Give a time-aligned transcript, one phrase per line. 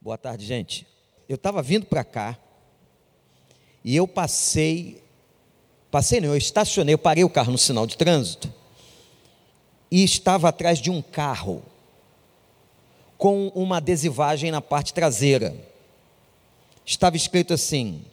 [0.00, 0.86] Boa tarde, gente.
[1.28, 2.38] Eu estava vindo para cá
[3.82, 5.02] e eu passei,
[5.90, 8.52] passei não, eu estacionei, eu parei o carro no sinal de trânsito
[9.90, 11.64] e estava atrás de um carro
[13.16, 15.54] com uma adesivagem na parte traseira.
[16.86, 18.04] Estava escrito assim: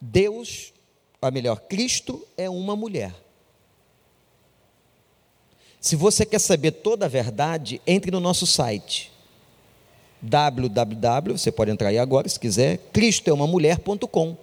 [0.00, 0.72] Deus,
[1.20, 3.23] ou melhor, Cristo é uma mulher.
[5.84, 9.12] Se você quer saber toda a verdade, entre no nosso site
[10.22, 14.34] www, você pode entrar aí agora se quiser, cristoeumamulher.com.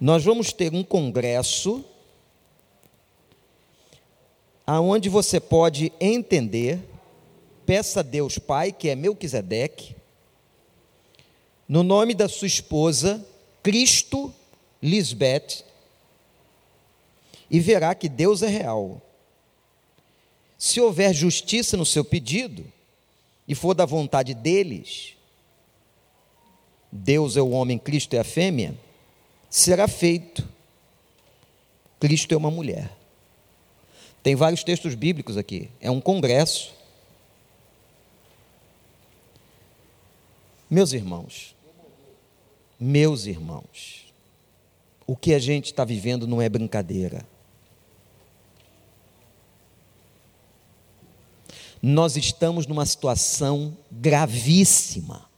[0.00, 1.84] Nós vamos ter um congresso
[4.66, 6.80] aonde você pode entender,
[7.66, 9.94] peça a Deus Pai, que é Melquisedeque,
[11.68, 13.22] no nome da sua esposa,
[13.62, 14.32] Cristo
[14.82, 15.62] Lisbeth,
[17.50, 19.02] e verá que Deus é real.
[20.58, 22.66] Se houver justiça no seu pedido,
[23.46, 25.14] e for da vontade deles,
[26.90, 28.74] Deus é o homem, Cristo é a fêmea,
[29.48, 30.46] será feito.
[32.00, 32.94] Cristo é uma mulher.
[34.22, 36.74] Tem vários textos bíblicos aqui, é um congresso.
[40.68, 41.54] Meus irmãos,
[42.78, 44.12] meus irmãos,
[45.06, 47.26] o que a gente está vivendo não é brincadeira.
[51.82, 55.28] Nós estamos numa situação gravíssima.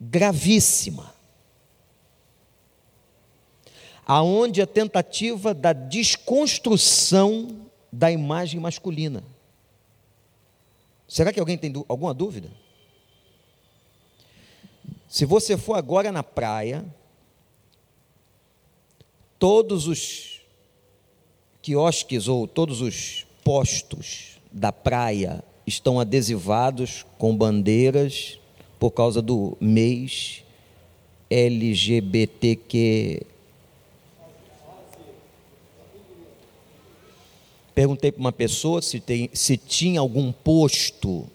[0.00, 1.12] Gravíssima.
[4.06, 9.24] Aonde a tentativa da desconstrução da imagem masculina.
[11.08, 12.50] Será que alguém tem alguma dúvida?
[15.08, 16.84] Se você for agora na praia,
[19.38, 20.40] todos os
[21.62, 28.38] quiosques ou todos os postos da praia estão adesivados com bandeiras
[28.78, 30.42] por causa do mês
[31.30, 33.22] LGBTQ.
[37.74, 41.26] Perguntei para uma pessoa se, tem, se tinha algum posto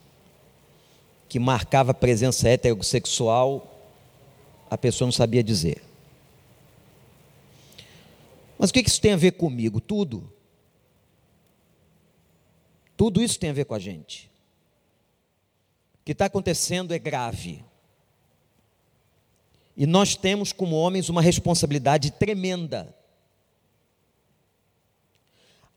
[1.27, 3.67] que marcava presença heterossexual,
[4.69, 5.83] a pessoa não sabia dizer.
[8.57, 9.79] Mas o que isso tem a ver comigo?
[9.79, 10.23] Tudo.
[12.99, 14.29] Tudo isso tem a ver com a gente.
[16.01, 17.63] O que está acontecendo é grave.
[19.77, 22.93] E nós temos, como homens, uma responsabilidade tremenda.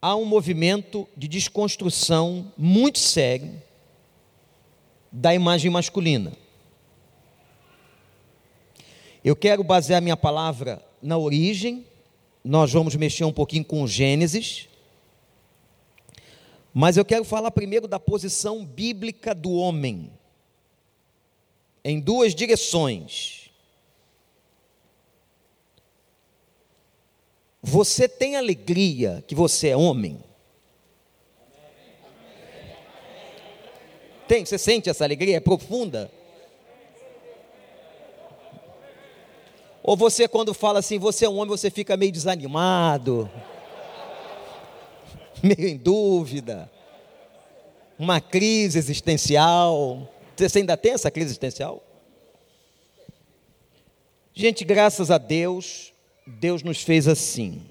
[0.01, 3.63] Há um movimento de desconstrução muito sério
[5.13, 6.33] da imagem masculina.
[9.23, 11.87] Eu quero basear minha palavra na origem,
[12.43, 14.69] nós vamos mexer um pouquinho com Gênesis,
[16.73, 20.11] mas eu quero falar primeiro da posição bíblica do homem,
[21.85, 23.51] em duas direções.
[27.63, 30.19] Você tem alegria que você é homem?
[34.27, 34.45] Tem?
[34.45, 35.37] Você sente essa alegria?
[35.37, 36.11] É profunda?
[39.83, 43.31] Ou você, quando fala assim, você é um homem, você fica meio desanimado?
[45.57, 46.71] meio em dúvida,
[47.99, 50.09] uma crise existencial.
[50.37, 51.83] Você ainda tem essa crise existencial?
[54.35, 55.93] Gente, graças a Deus,
[56.27, 57.63] Deus nos fez assim.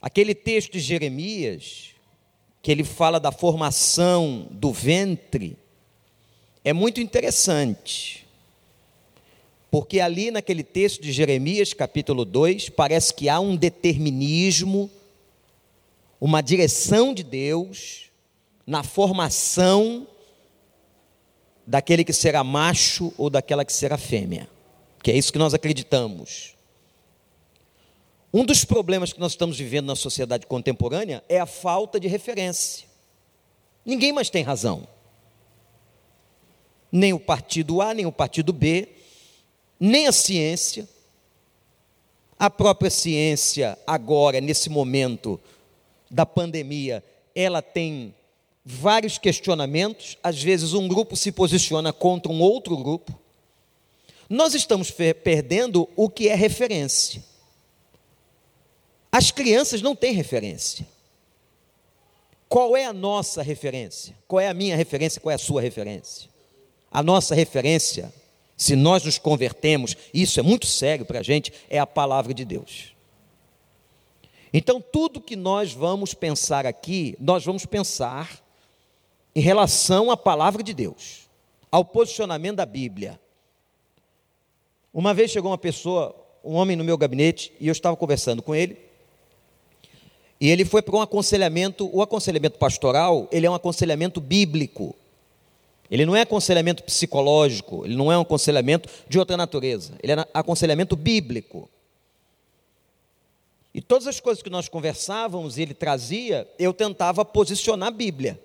[0.00, 1.94] Aquele texto de Jeremias,
[2.62, 5.58] que ele fala da formação do ventre,
[6.64, 8.25] é muito interessante.
[9.70, 14.90] Porque ali naquele texto de Jeremias, capítulo 2, parece que há um determinismo,
[16.20, 18.10] uma direção de Deus
[18.66, 20.06] na formação
[21.66, 24.48] daquele que será macho ou daquela que será fêmea.
[25.02, 26.54] Que é isso que nós acreditamos.
[28.32, 32.86] Um dos problemas que nós estamos vivendo na sociedade contemporânea é a falta de referência.
[33.84, 34.86] Ninguém mais tem razão.
[36.90, 38.95] Nem o partido A, nem o partido B,
[39.78, 40.88] nem a ciência,
[42.38, 45.40] a própria ciência, agora, nesse momento
[46.10, 47.02] da pandemia,
[47.34, 48.14] ela tem
[48.64, 53.18] vários questionamentos, às vezes um grupo se posiciona contra um outro grupo.
[54.28, 57.22] Nós estamos perdendo o que é referência.
[59.10, 60.86] As crianças não têm referência.
[62.48, 64.16] Qual é a nossa referência?
[64.26, 65.20] Qual é a minha referência?
[65.20, 66.28] Qual é a sua referência?
[66.90, 68.12] A nossa referência
[68.56, 72.44] se nós nos convertemos, isso é muito sério para a gente, é a palavra de
[72.44, 72.94] Deus.
[74.52, 78.42] Então, tudo que nós vamos pensar aqui, nós vamos pensar
[79.34, 81.28] em relação à palavra de Deus,
[81.70, 83.20] ao posicionamento da Bíblia.
[84.94, 88.54] Uma vez chegou uma pessoa, um homem no meu gabinete, e eu estava conversando com
[88.54, 88.78] ele,
[90.40, 94.94] e ele foi para um aconselhamento, o aconselhamento pastoral, ele é um aconselhamento bíblico.
[95.90, 100.26] Ele não é aconselhamento psicológico, ele não é um aconselhamento de outra natureza, ele é
[100.34, 101.70] aconselhamento bíblico.
[103.72, 108.40] E todas as coisas que nós conversávamos e ele trazia, eu tentava posicionar a Bíblia.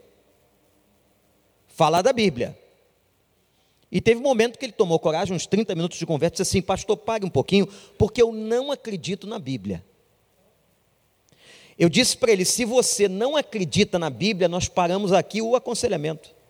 [1.68, 2.58] Falar da Bíblia.
[3.90, 6.62] E teve um momento que ele tomou coragem, uns 30 minutos de conversa, disse assim:
[6.62, 7.68] Pastor, pare um pouquinho,
[7.98, 9.84] porque eu não acredito na Bíblia.
[11.80, 16.41] Eu disse para ele: se você não acredita na Bíblia, nós paramos aqui o aconselhamento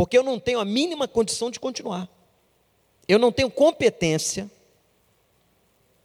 [0.00, 2.08] porque eu não tenho a mínima condição de continuar.
[3.06, 4.50] Eu não tenho competência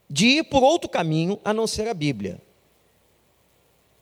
[0.06, 2.38] de ir por outro caminho a não ser a Bíblia.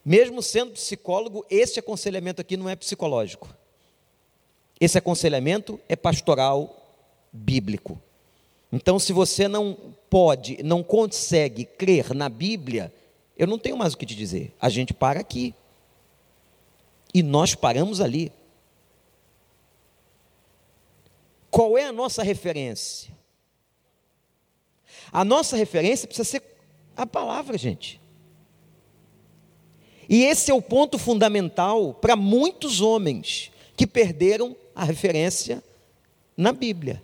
[0.05, 3.49] Mesmo sendo psicólogo, esse aconselhamento aqui não é psicológico.
[4.81, 6.77] Esse aconselhamento é pastoral
[7.33, 7.97] bíblico.
[8.73, 9.79] Então, se você não
[10.11, 12.93] pode, não consegue crer na Bíblia,
[13.39, 14.53] eu não tenho mais o que te dizer.
[14.61, 15.55] A gente para aqui.
[17.15, 18.33] E nós paramos ali.
[21.55, 23.17] Qual é a nossa referência?
[25.13, 26.43] A nossa referência precisa ser
[26.97, 28.01] a palavra, gente.
[30.09, 35.63] E esse é o ponto fundamental para muitos homens que perderam a referência
[36.37, 37.01] na Bíblia.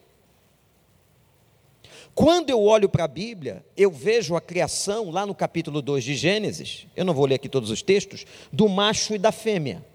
[2.12, 6.16] Quando eu olho para a Bíblia, eu vejo a criação, lá no capítulo 2 de
[6.16, 9.86] Gênesis, eu não vou ler aqui todos os textos, do macho e da fêmea.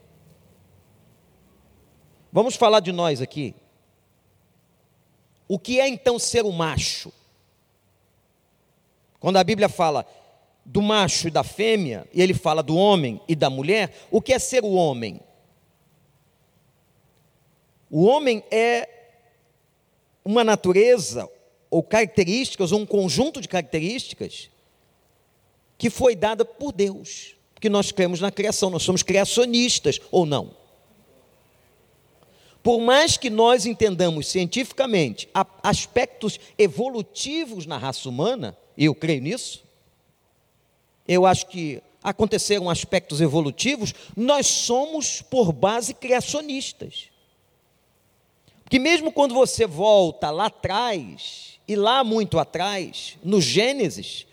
[2.32, 3.54] Vamos falar de nós aqui.
[5.48, 7.12] O que é então ser um macho?
[9.20, 10.06] Quando a Bíblia fala
[10.64, 14.34] do macho e da fêmea, e ele fala do homem e da mulher, o que
[14.34, 15.20] é ser o homem?
[17.90, 18.90] O homem é
[20.24, 21.30] uma natureza
[21.70, 24.50] ou características, ou um conjunto de características
[25.78, 27.36] que foi dada por Deus.
[27.54, 30.56] Porque nós cremos na criação, nós somos criacionistas ou não.
[32.66, 35.30] Por mais que nós entendamos cientificamente
[35.62, 39.64] aspectos evolutivos na raça humana, e eu creio nisso,
[41.08, 47.10] eu acho que aconteceram aspectos evolutivos, nós somos, por base, criacionistas.
[48.64, 54.26] Porque mesmo quando você volta lá atrás, e lá muito atrás, no Gênesis,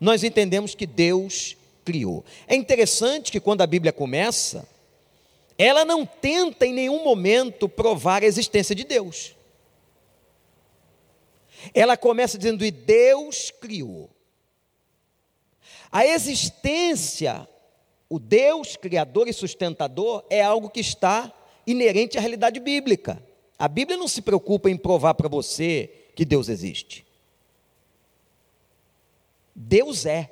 [0.00, 2.24] nós entendemos que Deus criou.
[2.48, 4.66] É interessante que quando a Bíblia começa,
[5.58, 9.34] ela não tenta em nenhum momento provar a existência de Deus.
[11.74, 14.08] Ela começa dizendo: e Deus criou.
[15.90, 17.48] A existência,
[18.08, 21.32] o Deus criador e sustentador, é algo que está
[21.66, 23.20] inerente à realidade bíblica.
[23.58, 27.04] A Bíblia não se preocupa em provar para você que Deus existe.
[29.54, 30.30] Deus é.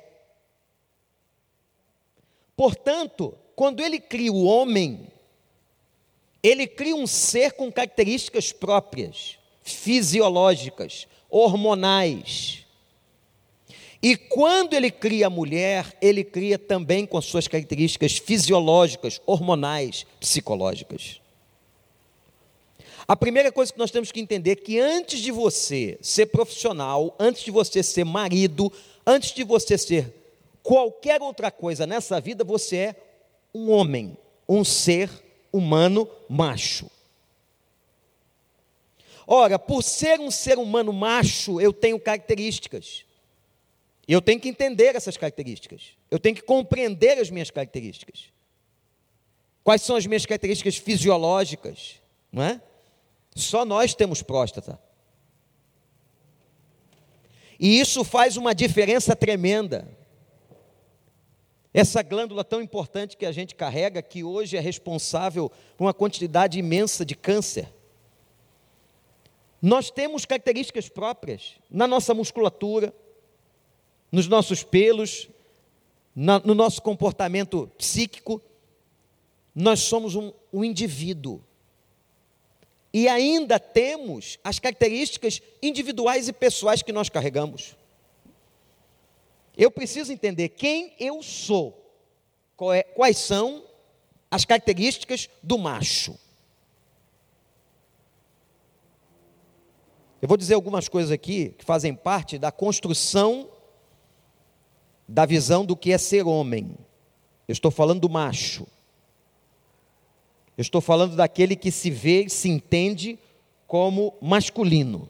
[2.55, 5.11] Portanto, quando ele cria o homem,
[6.47, 12.65] ele cria um ser com características próprias, fisiológicas, hormonais.
[14.01, 21.19] E quando ele cria a mulher, ele cria também com suas características fisiológicas, hormonais, psicológicas.
[23.05, 27.13] A primeira coisa que nós temos que entender é que antes de você ser profissional,
[27.19, 28.71] antes de você ser marido,
[29.05, 30.13] antes de você ser
[30.63, 32.95] qualquer outra coisa nessa vida, você é
[33.53, 34.17] um homem,
[34.47, 35.09] um ser
[35.57, 36.89] humano macho.
[39.25, 43.05] Ora, por ser um ser humano macho, eu tenho características.
[44.07, 45.97] Eu tenho que entender essas características.
[46.09, 48.31] Eu tenho que compreender as minhas características.
[49.65, 51.95] Quais são as minhas características fisiológicas,
[52.31, 52.61] não é?
[53.35, 54.79] Só nós temos próstata.
[57.59, 59.96] E isso faz uma diferença tremenda.
[61.77, 66.57] Essa glândula tão importante que a gente carrega, que hoje é responsável por uma quantidade
[66.57, 67.71] imensa de câncer.
[69.61, 72.91] Nós temos características próprias na nossa musculatura,
[74.11, 75.29] nos nossos pelos,
[76.15, 78.41] na, no nosso comportamento psíquico.
[79.53, 81.43] Nós somos um, um indivíduo.
[82.91, 87.75] E ainda temos as características individuais e pessoais que nós carregamos.
[89.57, 91.83] Eu preciso entender quem eu sou,
[92.71, 93.65] é, quais são
[94.29, 96.15] as características do macho.
[100.21, 103.49] Eu vou dizer algumas coisas aqui que fazem parte da construção
[105.07, 106.77] da visão do que é ser homem.
[107.47, 108.67] Eu estou falando do macho.
[110.55, 113.17] Eu estou falando daquele que se vê e se entende
[113.65, 115.09] como masculino.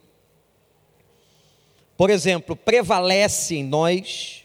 [1.98, 4.44] Por exemplo, prevalece em nós,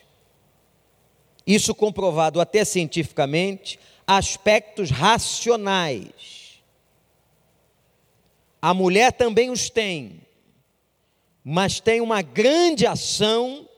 [1.46, 6.62] isso comprovado até cientificamente, aspectos racionais.
[8.60, 10.22] A mulher também os tem,
[11.44, 13.68] mas tem uma grande ação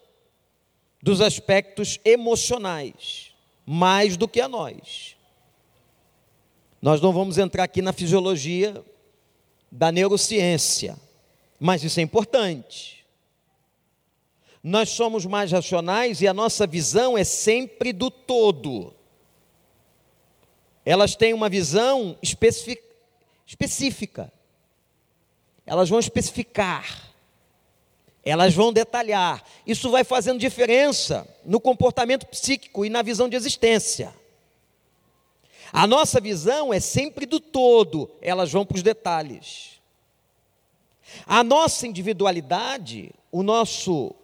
[1.03, 3.33] dos aspectos emocionais,
[3.67, 5.17] mais do que a nós.
[6.81, 8.85] Nós não vamos entrar aqui na fisiologia
[9.73, 10.97] da neurociência,
[11.59, 13.04] mas isso é importante.
[14.67, 18.95] Nós somos mais racionais e a nossa visão é sempre do todo.
[20.87, 24.33] Elas têm uma visão específica.
[25.67, 27.13] Elas vão especificar.
[28.25, 29.45] Elas vão detalhar.
[29.67, 34.15] Isso vai fazendo diferença no comportamento psíquico e na visão de existência.
[35.71, 39.73] A nossa visão é sempre do todo, elas vão para os detalhes.
[41.27, 44.15] A nossa individualidade, o nosso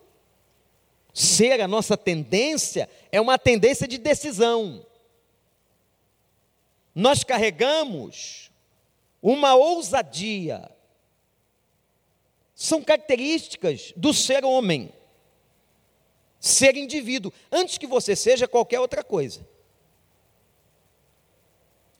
[1.20, 4.84] ser, a nossa tendência, é uma tendência de decisão.
[6.94, 8.50] Nós carregamos
[9.22, 10.70] uma ousadia.
[12.54, 14.92] São características do ser homem,
[16.38, 19.46] ser indivíduo, antes que você seja qualquer outra coisa.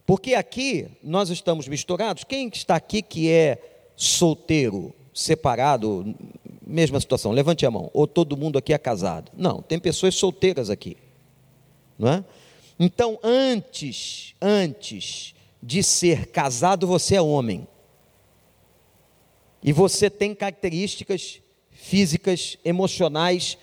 [0.06, 2.24] Porque aqui nós estamos misturados.
[2.24, 3.62] Quem está aqui que é
[3.94, 6.14] solteiro, separado,
[6.70, 7.32] mesma situação?
[7.32, 7.90] Levante a mão.
[7.92, 9.30] Ou todo mundo aqui é casado?
[9.36, 10.96] Não, tem pessoas solteiras aqui.
[11.98, 12.24] Não é?
[12.78, 17.68] Então, antes, antes de ser casado, você é homem.
[19.62, 23.58] E você tem características físicas, emocionais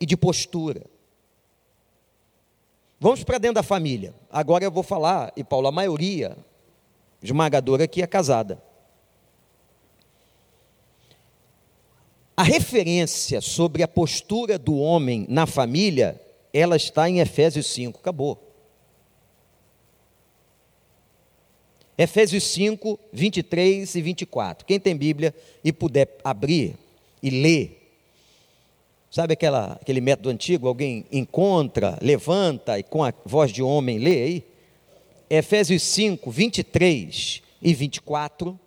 [0.00, 0.82] e de postura.
[3.00, 4.14] Vamos para dentro da família.
[4.30, 6.36] Agora eu vou falar, e Paulo, a maioria
[7.22, 8.62] esmagadora aqui é casada.
[12.36, 16.20] A referência sobre a postura do homem na família,
[16.52, 18.40] ela está em Efésios 5, acabou.
[21.96, 24.66] Efésios 5, 23 e 24.
[24.66, 26.74] Quem tem Bíblia e puder abrir
[27.22, 27.84] e ler,
[29.14, 30.66] Sabe aquela, aquele método antigo?
[30.66, 34.44] Alguém encontra, levanta e com a voz de homem lê aí?
[35.30, 38.58] Efésios 5, 23 e 24.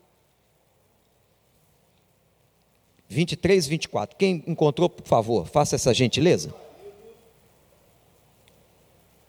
[3.09, 4.17] 23 e 24.
[4.17, 6.53] Quem encontrou, por favor, faça essa gentileza.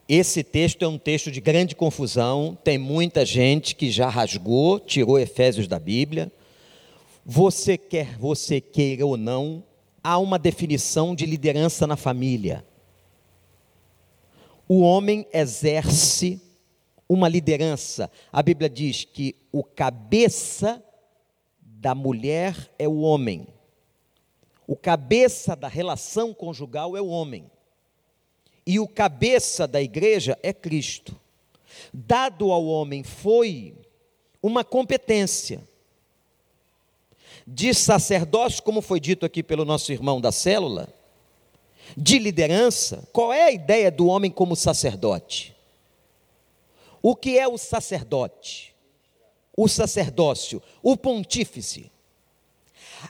[0.08, 5.18] Esse texto é um texto de grande confusão, tem muita gente que já rasgou, tirou
[5.18, 6.32] Efésios da Bíblia.
[7.26, 9.62] Você quer, você queira ou não,
[10.02, 12.64] há uma definição de liderança na família.
[14.66, 16.40] O homem exerce
[17.06, 18.10] uma liderança.
[18.32, 20.82] A Bíblia diz que o cabeça
[21.60, 23.46] da mulher é o homem.
[24.68, 27.50] O cabeça da relação conjugal é o homem.
[28.66, 31.18] E o cabeça da igreja é Cristo.
[31.90, 33.74] Dado ao homem foi
[34.42, 35.66] uma competência
[37.46, 40.92] de sacerdócio, como foi dito aqui pelo nosso irmão da célula,
[41.96, 45.56] de liderança, qual é a ideia do homem como sacerdote?
[47.00, 48.74] O que é o sacerdote?
[49.56, 51.90] O sacerdócio, o pontífice.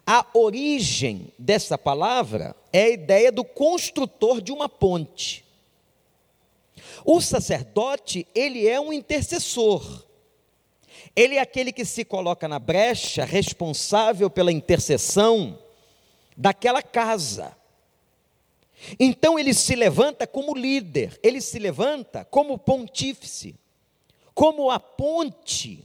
[0.06, 5.44] A origem dessa palavra é a ideia do construtor de uma ponte.
[7.04, 10.04] O sacerdote, ele é um intercessor.
[11.14, 15.58] Ele é aquele que se coloca na brecha, responsável pela intercessão
[16.36, 17.56] daquela casa.
[18.98, 23.56] Então ele se levanta como líder, ele se levanta como pontífice,
[24.34, 25.84] como a ponte,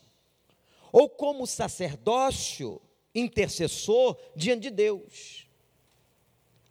[0.92, 2.80] ou como sacerdócio
[3.14, 5.44] intercessor diante de Deus.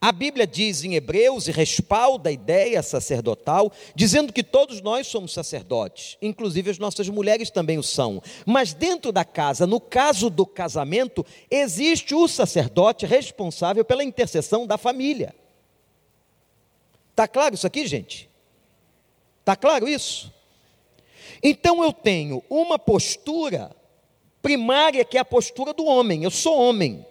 [0.05, 5.33] A Bíblia diz em Hebreus e respalda a ideia sacerdotal, dizendo que todos nós somos
[5.33, 8.21] sacerdotes, inclusive as nossas mulheres também o são.
[8.45, 14.77] Mas dentro da casa, no caso do casamento, existe o sacerdote responsável pela intercessão da
[14.77, 15.37] família.
[17.13, 18.29] Está claro isso aqui, gente?
[19.39, 20.33] Está claro isso?
[21.41, 23.71] Então eu tenho uma postura
[24.43, 26.25] primária que é a postura do homem.
[26.25, 27.07] Eu sou homem.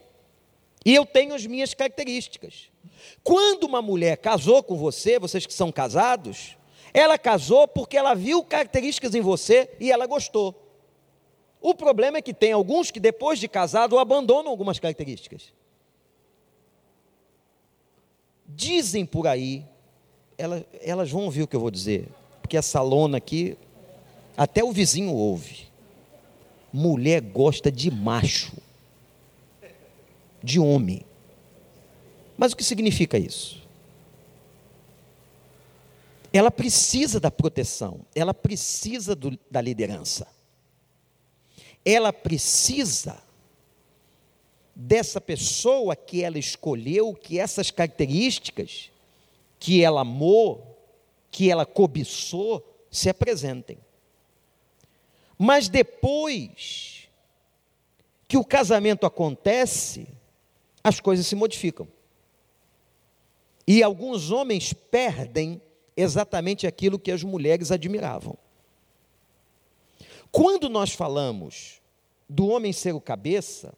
[0.86, 2.70] E eu tenho as minhas características.
[3.24, 6.58] Quando uma mulher casou com você, vocês que são casados,
[6.94, 10.56] ela casou porque ela viu características em você e ela gostou.
[11.62, 15.54] O problema é que tem alguns que depois de casado abandonam algumas características.
[18.48, 19.64] Dizem por aí,
[20.38, 22.10] elas, elas vão ouvir o que eu vou dizer,
[22.42, 23.56] porque essa lona aqui,
[24.36, 25.71] até o vizinho ouve.
[26.74, 28.56] Mulher gosta de macho,
[30.44, 31.04] de homem.
[32.38, 33.62] Mas o que significa isso?
[36.34, 40.28] Ela precisa da proteção, ela precisa do, da liderança,
[41.84, 43.22] ela precisa
[44.74, 48.90] dessa pessoa que ela escolheu, que essas características
[49.60, 50.78] que ela amou,
[51.30, 53.78] que ela cobiçou, se apresentem.
[55.44, 57.10] Mas depois
[58.28, 60.08] que o casamento acontece,
[60.84, 61.88] as coisas se modificam.
[63.66, 65.60] E alguns homens perdem
[65.98, 68.38] exatamente aquilo que as mulheres admiravam.
[70.32, 71.82] Quando nós falamos
[72.30, 73.74] do homem ser o cabeça,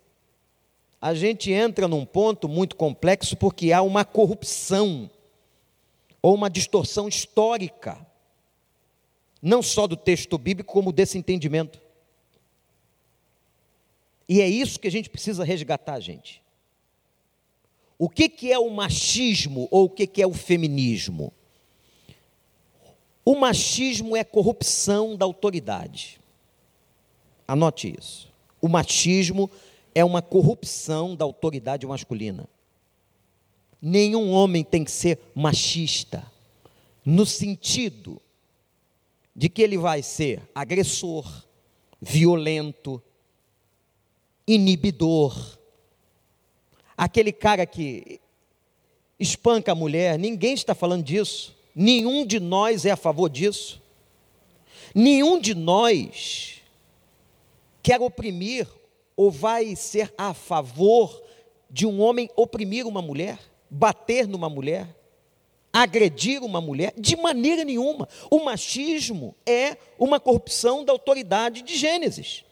[0.99, 5.09] a gente entra num ponto muito complexo porque há uma corrupção
[6.21, 8.05] ou uma distorção histórica,
[9.43, 11.81] não só do texto bíblico, como desse entendimento.
[14.27, 16.41] E é isso que a gente precisa resgatar, gente.
[17.99, 21.33] O que, que é o machismo ou o que, que é o feminismo?
[23.25, 26.21] O machismo é corrupção da autoridade.
[27.45, 28.31] Anote isso.
[28.61, 29.51] O machismo
[29.93, 32.47] é uma corrupção da autoridade masculina.
[33.81, 36.25] Nenhum homem tem que ser machista,
[37.05, 38.21] no sentido
[39.35, 41.25] de que ele vai ser agressor,
[42.01, 43.01] violento,
[44.47, 45.57] inibidor,
[46.97, 48.19] aquele cara que
[49.19, 51.55] espanca a mulher, ninguém está falando disso.
[51.75, 53.81] Nenhum de nós é a favor disso.
[54.93, 56.61] Nenhum de nós
[57.81, 58.67] quer oprimir
[59.15, 61.21] ou vai ser a favor
[61.69, 64.87] de um homem oprimir uma mulher, bater numa mulher,
[65.73, 66.93] agredir uma mulher?
[66.95, 68.07] De maneira nenhuma.
[68.29, 72.45] O machismo é uma corrupção da autoridade de Gênesis.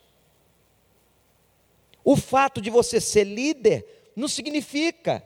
[2.04, 5.24] O fato de você ser líder não significa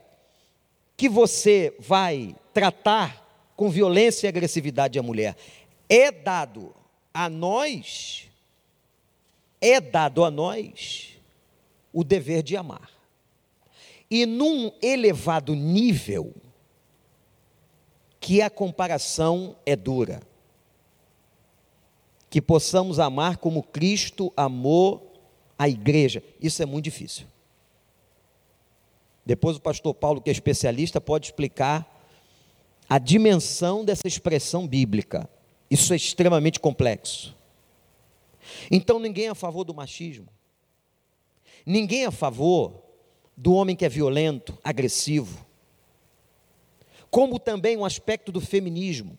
[0.97, 5.38] que você vai tratar com violência e agressividade a mulher.
[5.88, 6.75] É dado
[7.13, 8.29] a nós,
[9.62, 11.17] é dado a nós
[11.93, 12.91] o dever de amar.
[14.12, 16.34] E num elevado nível,
[18.25, 20.19] que a comparação é dura.
[22.27, 25.13] Que possamos amar como Cristo amou
[25.55, 26.23] a igreja.
[26.41, 27.27] Isso é muito difícil.
[29.23, 31.88] Depois o pastor Paulo, que é especialista, pode explicar
[32.89, 35.29] a dimensão dessa expressão bíblica.
[35.69, 37.35] Isso é extremamente complexo.
[38.71, 40.29] Então ninguém é a favor do machismo.
[41.63, 42.81] Ninguém é a favor
[43.38, 45.44] do homem que é violento, agressivo.
[47.15, 49.17] Como também um aspecto do feminismo.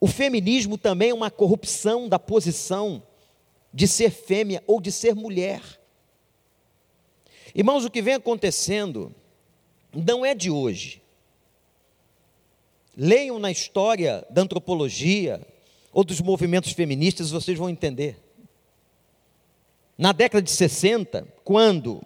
[0.00, 3.02] O feminismo também é uma corrupção da posição
[3.70, 5.60] de ser fêmea ou de ser mulher.
[7.54, 9.14] Irmãos, o que vem acontecendo
[9.92, 11.02] não é de hoje.
[12.96, 15.46] Leiam na história da antropologia
[15.92, 18.18] ou dos movimentos feministas, vocês vão entender.
[19.98, 22.02] Na década de 60, quando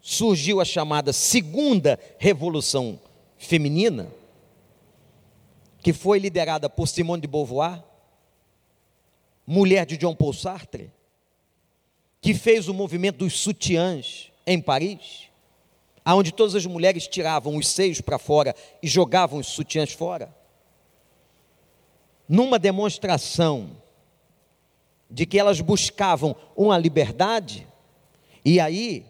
[0.00, 2.98] surgiu a chamada segunda revolução
[3.44, 4.10] feminina,
[5.82, 7.82] que foi liderada por Simone de Beauvoir,
[9.46, 10.90] mulher de John Paul Sartre,
[12.20, 15.28] que fez o movimento dos sutiãs em Paris,
[16.04, 20.34] aonde todas as mulheres tiravam os seios para fora e jogavam os sutiãs fora.
[22.26, 23.76] Numa demonstração
[25.10, 27.66] de que elas buscavam uma liberdade,
[28.42, 29.04] e aí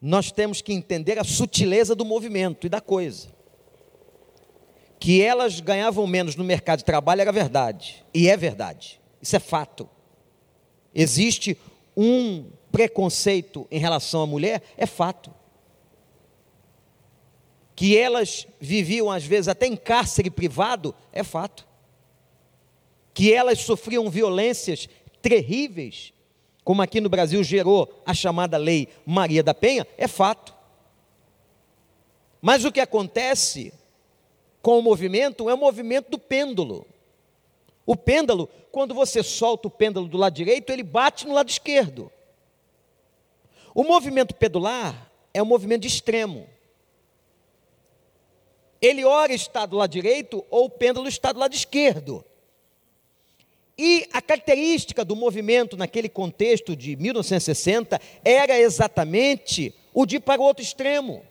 [0.00, 3.35] nós temos que entender a sutileza do movimento e da coisa.
[5.06, 9.38] Que elas ganhavam menos no mercado de trabalho era verdade, e é verdade, isso é
[9.38, 9.88] fato.
[10.92, 11.56] Existe
[11.96, 15.32] um preconceito em relação à mulher, é fato
[17.76, 21.64] que elas viviam às vezes até em cárcere privado, é fato.
[23.14, 24.88] Que elas sofriam violências
[25.22, 26.12] terríveis,
[26.64, 30.52] como aqui no Brasil gerou a chamada Lei Maria da Penha, é fato.
[32.42, 33.72] Mas o que acontece
[34.66, 36.84] com o movimento é o movimento do pêndulo.
[37.86, 42.10] O pêndulo, quando você solta o pêndulo do lado direito, ele bate no lado esquerdo.
[43.72, 46.48] O movimento pedular é um movimento de extremo.
[48.82, 52.24] Ele ora está do lado direito ou o pêndulo está do lado esquerdo.
[53.78, 60.40] E a característica do movimento naquele contexto de 1960 era exatamente o de ir para
[60.40, 61.22] o outro extremo.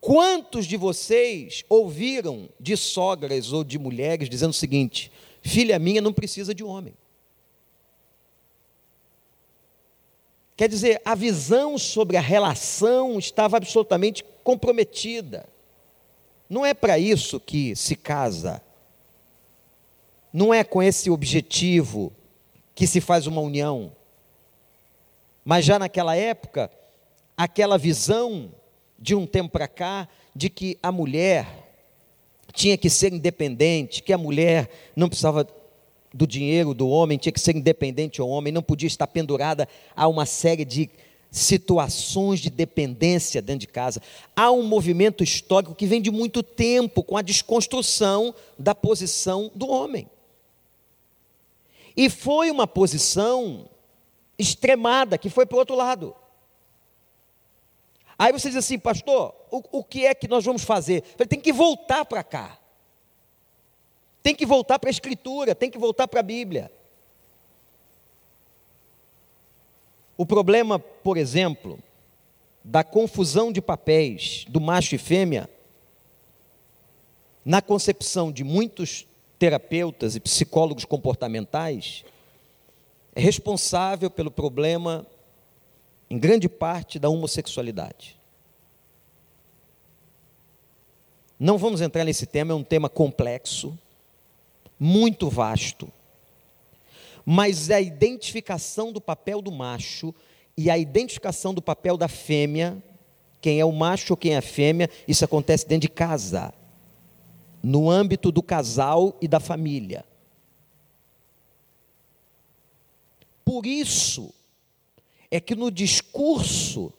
[0.00, 6.12] Quantos de vocês ouviram de sogras ou de mulheres dizendo o seguinte: filha minha não
[6.12, 6.94] precisa de homem?
[10.56, 15.48] Quer dizer, a visão sobre a relação estava absolutamente comprometida.
[16.48, 18.62] Não é para isso que se casa.
[20.32, 22.12] Não é com esse objetivo
[22.74, 23.92] que se faz uma união.
[25.44, 26.70] Mas já naquela época,
[27.36, 28.52] aquela visão
[29.00, 31.68] de um tempo para cá, de que a mulher
[32.52, 35.46] tinha que ser independente, que a mulher não precisava
[36.12, 40.08] do dinheiro do homem, tinha que ser independente ao homem, não podia estar pendurada a
[40.08, 40.90] uma série de
[41.30, 44.02] situações de dependência dentro de casa.
[44.34, 49.68] Há um movimento histórico que vem de muito tempo com a desconstrução da posição do
[49.68, 50.08] homem.
[51.96, 53.68] E foi uma posição
[54.38, 56.14] extremada que foi para o outro lado.
[58.20, 61.02] Aí você diz assim, pastor, o, o que é que nós vamos fazer?
[61.16, 62.58] Falei, tem que voltar para cá.
[64.22, 66.70] Tem que voltar para a Escritura, tem que voltar para a Bíblia.
[70.18, 71.78] O problema, por exemplo,
[72.62, 75.48] da confusão de papéis do macho e fêmea,
[77.42, 79.06] na concepção de muitos
[79.38, 82.04] terapeutas e psicólogos comportamentais,
[83.14, 85.06] é responsável pelo problema,
[86.10, 88.18] em grande parte, da homossexualidade.
[91.38, 93.78] Não vamos entrar nesse tema, é um tema complexo,
[94.78, 95.90] muito vasto.
[97.24, 100.12] Mas a identificação do papel do macho
[100.56, 102.82] e a identificação do papel da fêmea,
[103.40, 106.52] quem é o macho ou quem é a fêmea, isso acontece dentro de casa,
[107.62, 110.04] no âmbito do casal e da família.
[113.44, 114.34] Por isso
[115.30, 116.92] é que no discurso,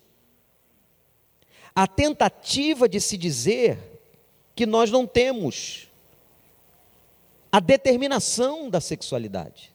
[1.76, 3.78] a tentativa de se dizer
[4.56, 5.88] que nós não temos
[7.52, 9.74] a determinação da sexualidade.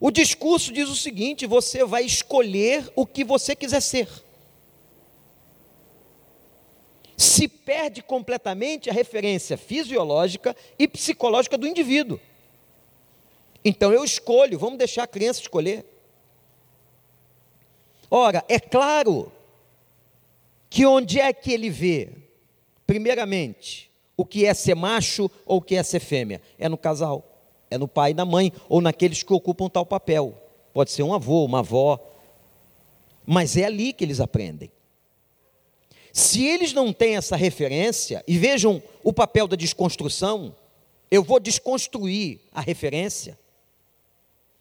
[0.00, 4.08] O discurso diz o seguinte: você vai escolher o que você quiser ser.
[7.16, 12.18] Se perde completamente a referência fisiológica e psicológica do indivíduo.
[13.62, 15.84] Então eu escolho, vamos deixar a criança escolher.
[18.10, 19.30] Ora, é claro
[20.68, 22.10] que onde é que ele vê,
[22.86, 26.42] primeiramente, o que é ser macho ou o que é ser fêmea?
[26.58, 27.24] É no casal,
[27.70, 30.34] é no pai e na mãe, ou naqueles que ocupam tal papel.
[30.72, 31.98] Pode ser um avô, uma avó,
[33.24, 34.70] mas é ali que eles aprendem.
[36.12, 40.54] Se eles não têm essa referência, e vejam o papel da desconstrução,
[41.10, 43.38] eu vou desconstruir a referência.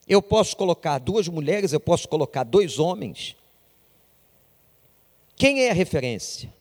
[0.07, 3.35] Eu posso colocar duas mulheres, eu posso colocar dois homens.
[5.39, 6.53] Quem é a referência?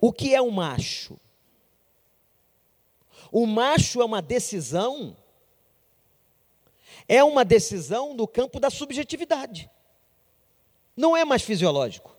[0.00, 1.18] O que é um macho?
[3.32, 5.16] O macho é uma decisão,
[7.08, 9.68] é uma decisão no campo da subjetividade.
[10.96, 12.16] Não é mais fisiológico.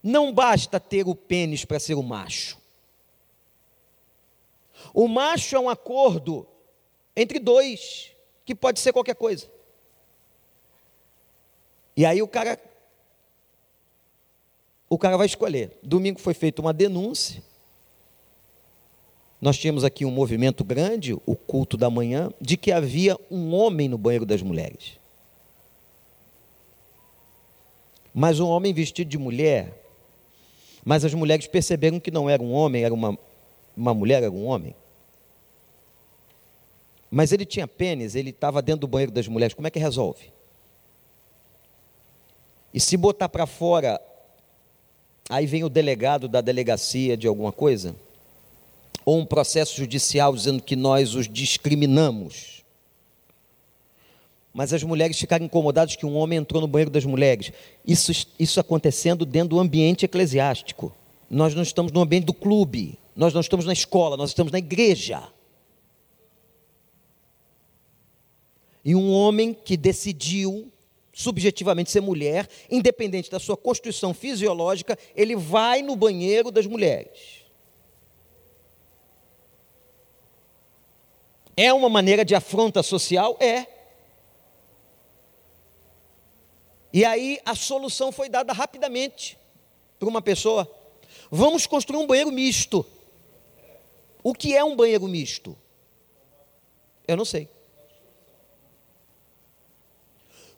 [0.00, 2.56] Não basta ter o pênis para ser o macho.
[4.94, 6.46] O macho é um acordo
[7.16, 8.12] entre dois,
[8.44, 9.50] que pode ser qualquer coisa.
[11.96, 12.56] E aí o cara
[14.94, 15.78] o cara vai escolher.
[15.82, 17.42] Domingo foi feita uma denúncia
[19.42, 23.88] nós tínhamos aqui um movimento grande, o culto da manhã, de que havia um homem
[23.88, 25.00] no banheiro das mulheres.
[28.14, 29.82] Mas um homem vestido de mulher.
[30.84, 33.18] Mas as mulheres perceberam que não era um homem, era uma,
[33.76, 34.76] uma mulher, era um homem.
[37.10, 39.54] Mas ele tinha pênis, ele estava dentro do banheiro das mulheres.
[39.54, 40.32] Como é que resolve?
[42.72, 44.00] E se botar para fora,
[45.28, 47.94] aí vem o delegado da delegacia de alguma coisa
[49.04, 52.62] ou um processo judicial dizendo que nós os discriminamos.
[54.54, 57.52] Mas as mulheres ficaram incomodadas que um homem entrou no banheiro das mulheres.
[57.86, 60.94] Isso, isso acontecendo dentro do ambiente eclesiástico.
[61.28, 64.58] Nós não estamos no ambiente do clube, nós não estamos na escola, nós estamos na
[64.58, 65.22] igreja.
[68.84, 70.70] E um homem que decidiu
[71.22, 77.42] subjetivamente ser mulher, independente da sua constituição fisiológica, ele vai no banheiro das mulheres.
[81.56, 83.36] É uma maneira de afronta social?
[83.38, 83.66] É.
[86.92, 89.38] E aí a solução foi dada rapidamente
[89.98, 90.70] para uma pessoa.
[91.30, 92.84] Vamos construir um banheiro misto.
[94.22, 95.56] O que é um banheiro misto?
[97.06, 97.48] Eu não sei.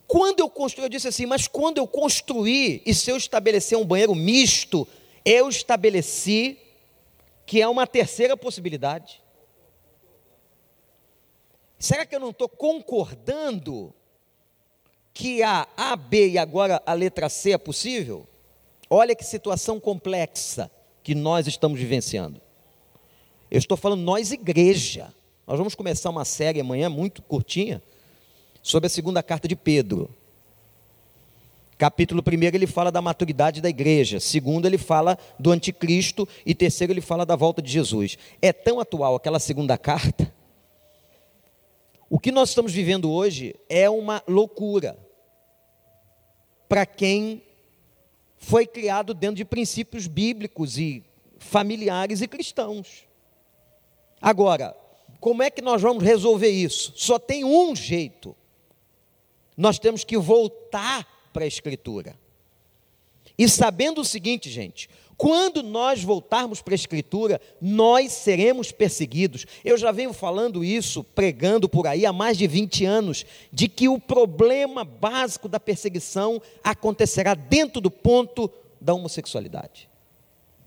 [0.07, 3.85] Quando eu construí, eu disse assim, mas quando eu construí, e se eu estabelecer um
[3.85, 4.87] banheiro misto,
[5.23, 6.59] eu estabeleci
[7.45, 9.21] que é uma terceira possibilidade.
[11.77, 13.93] Será que eu não estou concordando
[15.13, 18.27] que a A, B e agora a letra C é possível?
[18.89, 20.69] Olha que situação complexa
[21.03, 22.41] que nós estamos vivenciando.
[23.49, 25.13] Eu estou falando nós, igreja.
[25.45, 27.81] Nós vamos começar uma série amanhã, muito curtinha,
[28.65, 30.09] sobre a segunda carta de Pedro.
[31.77, 36.91] Capítulo 1 ele fala da maturidade da igreja, segundo ele fala do anticristo e terceiro
[36.91, 38.17] ele fala da volta de Jesus.
[38.41, 40.33] É tão atual aquela segunda carta.
[42.09, 44.97] O que nós estamos vivendo hoje é uma loucura
[46.67, 47.43] para quem
[48.35, 51.03] foi criado dentro de princípios bíblicos e
[51.37, 53.03] familiares e cristãos.
[54.19, 54.75] Agora,
[55.19, 56.93] como é que nós vamos resolver isso?
[56.95, 58.35] Só tem um jeito.
[59.55, 62.15] Nós temos que voltar para a Escritura.
[63.37, 69.45] E sabendo o seguinte, gente, quando nós voltarmos para a Escritura, nós seremos perseguidos.
[69.63, 73.87] Eu já venho falando isso, pregando por aí há mais de 20 anos, de que
[73.87, 79.89] o problema básico da perseguição acontecerá dentro do ponto da homossexualidade.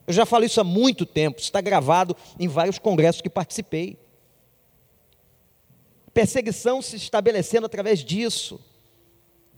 [0.07, 3.98] Eu já falo isso há muito tempo, está gravado em vários congressos que participei.
[6.14, 8.59] Perseguição se estabelecendo através disso.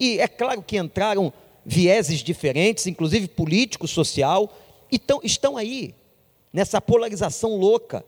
[0.01, 1.33] E é claro que entraram
[1.65, 4.51] vieses diferentes, inclusive político, social,
[4.91, 5.95] então, estão aí,
[6.53, 8.05] nessa polarização louca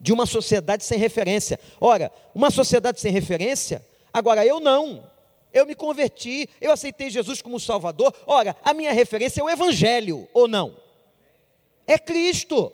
[0.00, 1.60] de uma sociedade sem referência.
[1.80, 5.04] Ora, uma sociedade sem referência, agora eu não.
[5.52, 8.12] Eu me converti, eu aceitei Jesus como Salvador.
[8.26, 10.76] Ora, a minha referência é o Evangelho, ou não?
[11.86, 12.72] É Cristo.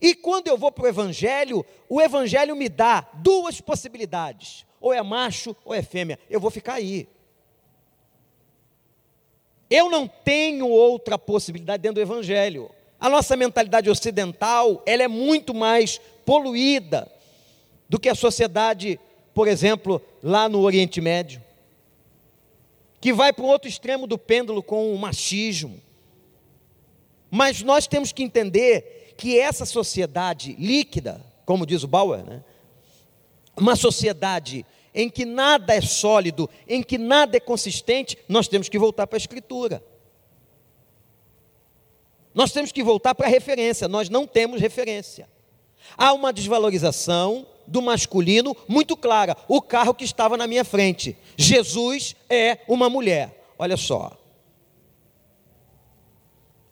[0.00, 5.02] E quando eu vou para o Evangelho, o Evangelho me dá duas possibilidades: ou é
[5.02, 6.18] macho ou é fêmea.
[6.28, 7.06] Eu vou ficar aí.
[9.72, 12.70] Eu não tenho outra possibilidade dentro do Evangelho.
[13.00, 17.10] A nossa mentalidade ocidental, ela é muito mais poluída
[17.88, 19.00] do que a sociedade,
[19.32, 21.42] por exemplo, lá no Oriente Médio,
[23.00, 25.80] que vai para o outro extremo do pêndulo com o machismo.
[27.30, 32.44] Mas nós temos que entender que essa sociedade líquida, como diz o Bauer, né?
[33.56, 38.78] uma sociedade em que nada é sólido, em que nada é consistente, nós temos que
[38.78, 39.82] voltar para a Escritura.
[42.34, 45.28] Nós temos que voltar para a referência, nós não temos referência.
[45.96, 49.36] Há uma desvalorização do masculino muito clara.
[49.48, 51.16] O carro que estava na minha frente.
[51.36, 53.44] Jesus é uma mulher.
[53.58, 54.18] Olha só.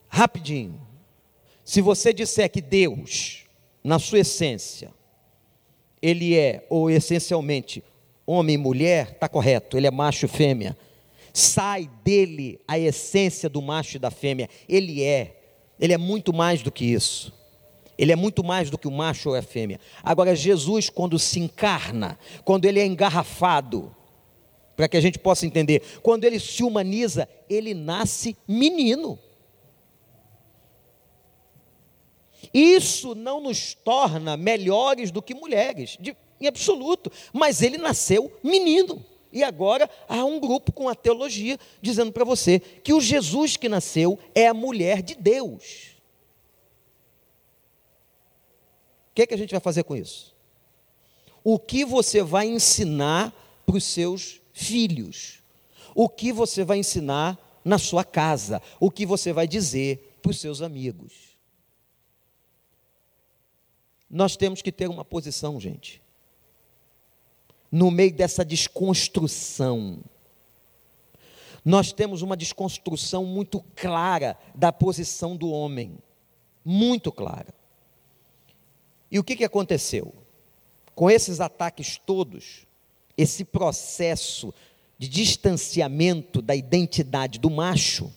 [0.09, 0.81] Rapidinho.
[1.65, 3.45] Se você disser que Deus,
[3.85, 4.93] na sua essência,
[6.03, 7.85] ele é, ou essencialmente,
[8.31, 10.77] homem e mulher, está correto, ele é macho e fêmea.
[11.33, 14.49] Sai dele a essência do macho e da fêmea.
[14.69, 15.37] Ele é,
[15.79, 17.33] ele é muito mais do que isso.
[17.97, 19.79] Ele é muito mais do que o macho ou a fêmea.
[20.03, 23.95] Agora, Jesus, quando se encarna, quando ele é engarrafado,
[24.75, 29.19] para que a gente possa entender, quando ele se humaniza, ele nasce menino.
[32.53, 37.13] Isso não nos torna melhores do que mulheres, de, em absoluto.
[37.33, 39.05] Mas ele nasceu menino.
[39.33, 43.69] E agora há um grupo com a teologia dizendo para você que o Jesus que
[43.69, 45.91] nasceu é a mulher de Deus.
[49.11, 50.35] O que, é que a gente vai fazer com isso?
[51.45, 53.33] O que você vai ensinar
[53.65, 55.43] para os seus filhos?
[55.95, 58.61] O que você vai ensinar na sua casa?
[58.81, 61.37] O que você vai dizer para os seus amigos?
[64.09, 66.03] Nós temos que ter uma posição, gente
[67.71, 70.03] no meio dessa desconstrução.
[71.65, 75.99] Nós temos uma desconstrução muito clara da posição do homem,
[76.65, 77.55] muito clara.
[79.11, 80.15] E o que, que aconteceu?
[80.95, 82.67] Com esses ataques todos,
[83.17, 84.53] esse processo
[84.99, 88.11] de distanciamento da identidade do macho,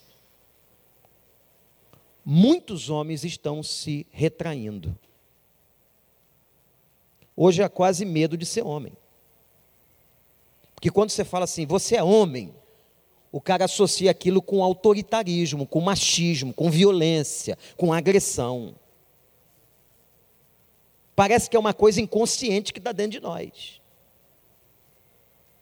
[2.25, 4.97] muitos homens estão se retraindo.
[7.35, 8.93] Hoje há quase medo de ser homem.
[10.83, 12.53] Que quando você fala assim, você é homem,
[13.31, 18.75] o cara associa aquilo com autoritarismo, com machismo, com violência, com agressão.
[21.15, 23.81] Parece que é uma coisa inconsciente que está dentro de nós.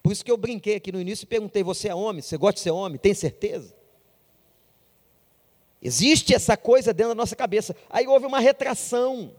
[0.01, 2.23] Por isso que eu brinquei aqui no início e perguntei: você é homem?
[2.23, 2.97] Você gosta de ser homem?
[2.97, 3.75] Tem certeza?
[5.79, 7.75] Existe essa coisa dentro da nossa cabeça.
[7.91, 9.35] Aí houve uma retração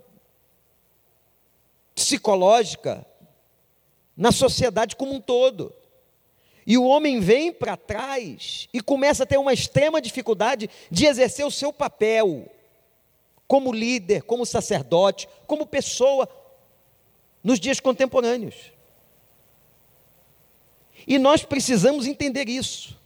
[1.93, 3.05] psicológica
[4.23, 5.75] na sociedade como um todo.
[6.65, 11.45] E o homem vem para trás e começa a ter uma extrema dificuldade de exercer
[11.45, 12.49] o seu papel
[13.49, 16.29] como líder, como sacerdote, como pessoa
[17.43, 18.71] nos dias contemporâneos.
[21.05, 22.97] E nós precisamos entender isso.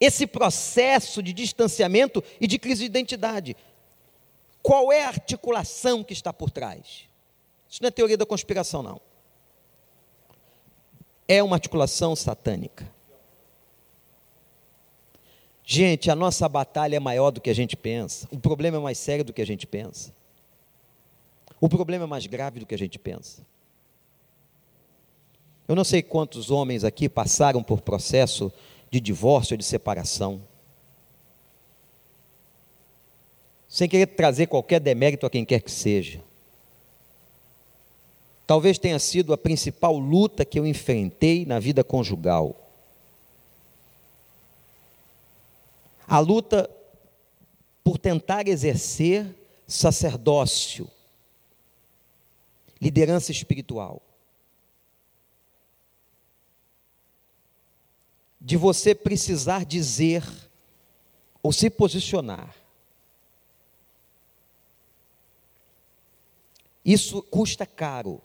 [0.00, 3.56] Esse processo de distanciamento e de crise de identidade.
[4.60, 7.04] Qual é a articulação que está por trás?
[7.70, 9.11] Isso não é teoria da conspiração, não.
[11.32, 12.86] É uma articulação satânica.
[15.64, 18.28] Gente, a nossa batalha é maior do que a gente pensa.
[18.30, 20.12] O problema é mais sério do que a gente pensa.
[21.58, 23.40] O problema é mais grave do que a gente pensa.
[25.66, 28.52] Eu não sei quantos homens aqui passaram por processo
[28.90, 30.42] de divórcio ou de separação.
[33.66, 36.22] Sem querer trazer qualquer demérito a quem quer que seja.
[38.46, 42.56] Talvez tenha sido a principal luta que eu enfrentei na vida conjugal.
[46.06, 46.68] A luta
[47.82, 49.34] por tentar exercer
[49.66, 50.88] sacerdócio,
[52.80, 54.02] liderança espiritual.
[58.40, 60.24] De você precisar dizer
[61.42, 62.54] ou se posicionar.
[66.84, 68.20] Isso custa caro.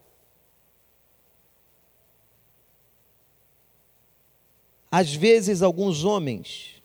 [4.92, 6.82] Às vezes, alguns homens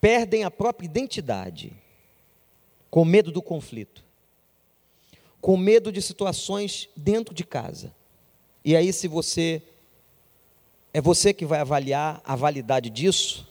[0.00, 1.72] perdem a própria identidade,
[2.90, 4.02] com medo do conflito,
[5.40, 7.94] com medo de situações dentro de casa.
[8.64, 9.62] E aí, se você.
[10.92, 13.46] É você que vai avaliar a validade disso,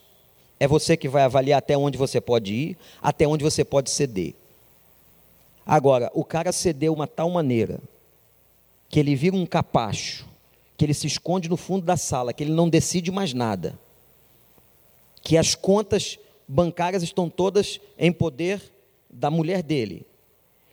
[0.59, 4.35] é você que vai avaliar até onde você pode ir, até onde você pode ceder.
[5.65, 7.79] Agora, o cara cedeu uma tal maneira
[8.89, 10.27] que ele vira um capacho,
[10.79, 13.77] que ele se esconde no fundo da sala, que ele não decide mais nada,
[15.21, 18.61] que as contas bancárias estão todas em poder
[19.09, 20.07] da mulher dele,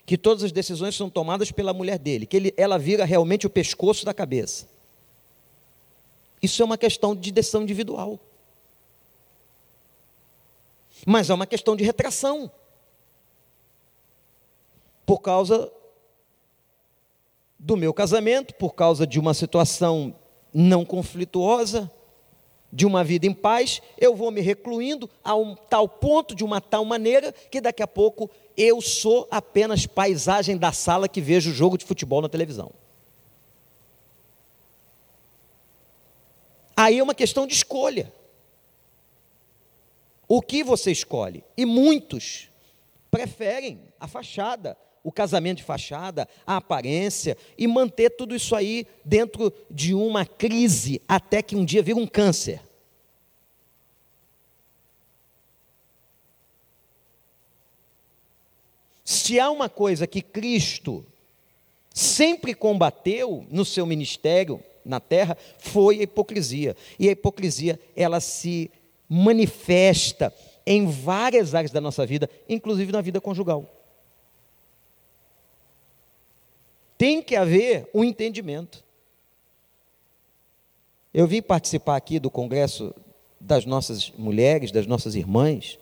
[0.07, 3.51] que todas as decisões são tomadas pela mulher dele, que ele, ela vira realmente o
[3.51, 4.69] pescoço da cabeça.
[6.41, 8.21] Isso é uma questão de decisão individual.
[11.05, 12.49] Mas é uma questão de retração.
[15.05, 15.69] Por causa
[17.59, 20.15] do meu casamento, por causa de uma situação
[20.53, 21.91] não conflituosa,
[22.73, 26.61] de uma vida em paz, eu vou me recluindo a um tal ponto, de uma
[26.61, 31.55] tal maneira, que daqui a pouco eu sou apenas paisagem da sala que vejo o
[31.55, 32.73] jogo de futebol na televisão.
[36.77, 38.13] Aí é uma questão de escolha.
[40.29, 41.45] O que você escolhe?
[41.57, 42.51] E muitos
[43.11, 49.53] preferem a fachada, o casamento de fachada, a aparência, e manter tudo isso aí dentro
[49.71, 52.61] de uma crise, até que um dia vira um câncer.
[59.05, 61.07] Se há uma coisa que Cristo
[61.95, 66.77] sempre combateu no seu ministério na terra, foi a hipocrisia.
[66.99, 68.69] E a hipocrisia, ela se
[69.09, 70.35] manifesta
[70.67, 73.76] em várias áreas da nossa vida, inclusive na vida conjugal.
[76.99, 78.85] Tem que haver um entendimento.
[81.13, 82.95] Eu vim participar aqui do congresso
[83.41, 85.79] das nossas mulheres, das nossas irmãs,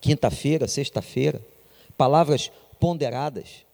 [0.00, 1.40] quinta-feira, sexta-feira,
[1.96, 3.64] palavras ponderadas.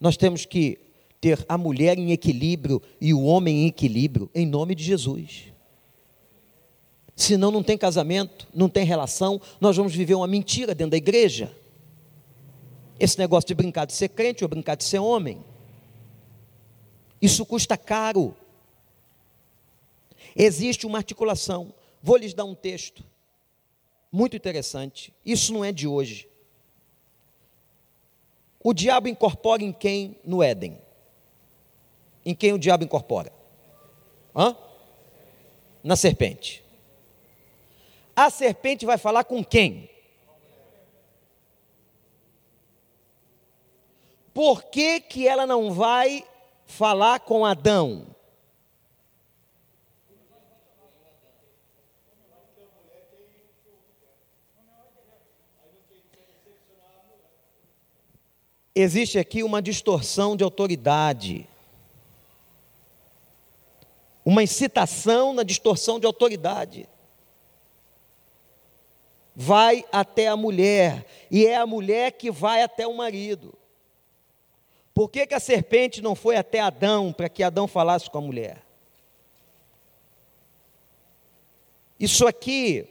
[0.00, 0.78] Nós temos que
[1.20, 5.44] ter a mulher em equilíbrio e o homem em equilíbrio, em nome de Jesus.
[7.14, 11.50] Senão não tem casamento, não tem relação, nós vamos viver uma mentira dentro da igreja.
[12.98, 15.44] Esse negócio de brincar de ser crente ou brincar de ser homem.
[17.20, 18.34] Isso custa caro.
[20.34, 21.72] Existe uma articulação.
[22.02, 23.04] Vou lhes dar um texto
[24.10, 25.12] muito interessante.
[25.24, 26.28] Isso não é de hoje.
[28.62, 30.80] O diabo incorpora em quem no Éden?
[32.24, 33.32] Em quem o diabo incorpora?
[34.34, 34.56] Hã?
[35.84, 36.64] Na serpente.
[38.14, 39.90] A serpente vai falar com quem?
[44.36, 46.22] Por que, que ela não vai
[46.66, 48.06] falar com Adão?
[58.74, 61.48] Existe aqui uma distorção de autoridade,
[64.22, 66.86] uma incitação na distorção de autoridade.
[69.34, 73.56] Vai até a mulher, e é a mulher que vai até o marido.
[74.96, 78.22] Por que, que a serpente não foi até Adão para que Adão falasse com a
[78.22, 78.62] mulher?
[82.00, 82.86] Isso aqui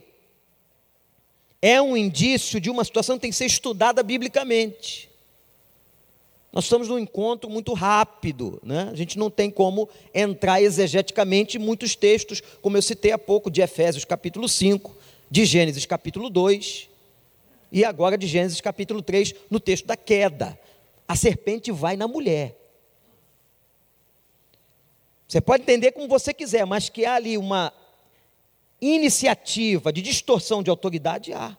[1.60, 5.10] é um indício de uma situação que tem que ser estudada biblicamente.
[6.54, 8.88] Nós estamos num encontro muito rápido, né?
[8.92, 13.50] a gente não tem como entrar exegeticamente em muitos textos, como eu citei há pouco,
[13.50, 14.96] de Efésios capítulo 5,
[15.28, 16.88] de Gênesis capítulo 2,
[17.72, 20.56] e agora de Gênesis capítulo 3, no texto da queda.
[21.08, 22.58] A serpente vai na mulher.
[25.28, 27.74] Você pode entender como você quiser, mas que há ali uma
[28.80, 31.58] iniciativa de distorção de autoridade, há.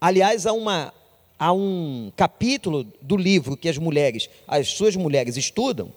[0.00, 0.94] Aliás, há uma
[1.38, 5.90] há um capítulo do livro que as mulheres, as suas mulheres estudam,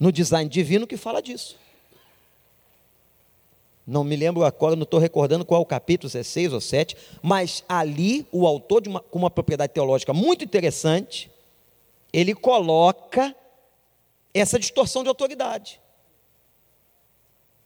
[0.00, 1.58] no design divino, que fala disso.
[3.86, 6.96] Não me lembro agora, não estou recordando qual o capítulo, se é seis ou sete,
[7.22, 11.30] mas ali o autor, de uma, com uma propriedade teológica muito interessante,
[12.12, 13.34] ele coloca
[14.32, 15.80] essa distorção de autoridade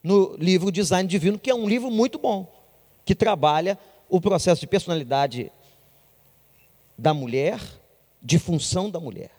[0.03, 2.51] no livro Design Divino, que é um livro muito bom,
[3.05, 5.53] que trabalha o processo de personalidade
[6.97, 7.61] da mulher,
[8.21, 9.31] de função da mulher.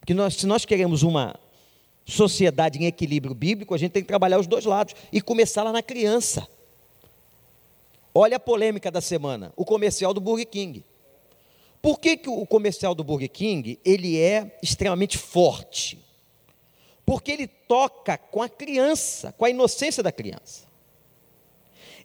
[0.00, 1.38] Porque nós, se nós queremos uma
[2.08, 5.72] sociedade em equilíbrio bíblico, a gente tem que trabalhar os dois lados e começar lá
[5.72, 6.48] na criança.
[8.14, 10.84] Olha a polêmica da semana, o comercial do Burger King.
[11.80, 15.98] Por que, que o comercial do Burger King ele é extremamente forte?
[17.06, 20.66] Porque ele toca com a criança, com a inocência da criança.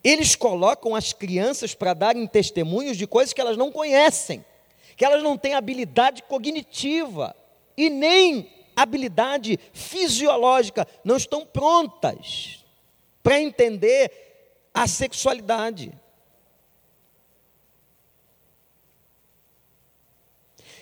[0.03, 4.43] Eles colocam as crianças para darem testemunhos de coisas que elas não conhecem
[4.95, 7.35] que elas não têm habilidade cognitiva
[7.75, 12.63] e nem habilidade fisiológica, não estão prontas
[13.21, 14.11] para entender
[14.73, 15.93] a sexualidade.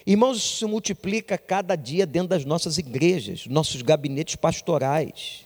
[0.05, 5.45] Irmãos, isso se multiplica cada dia dentro das nossas igrejas, nossos gabinetes pastorais.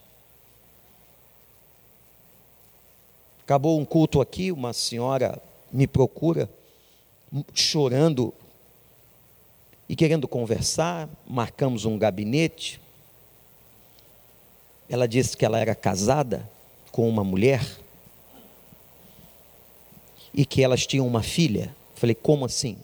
[3.44, 5.42] Acabou um culto aqui, uma senhora
[5.72, 6.50] me procura,
[7.54, 8.34] chorando
[9.88, 12.82] e querendo conversar, marcamos um gabinete.
[14.90, 16.50] Ela disse que ela era casada
[16.92, 17.64] com uma mulher
[20.34, 21.76] e que elas tinham uma filha.
[21.94, 22.78] Falei, como assim?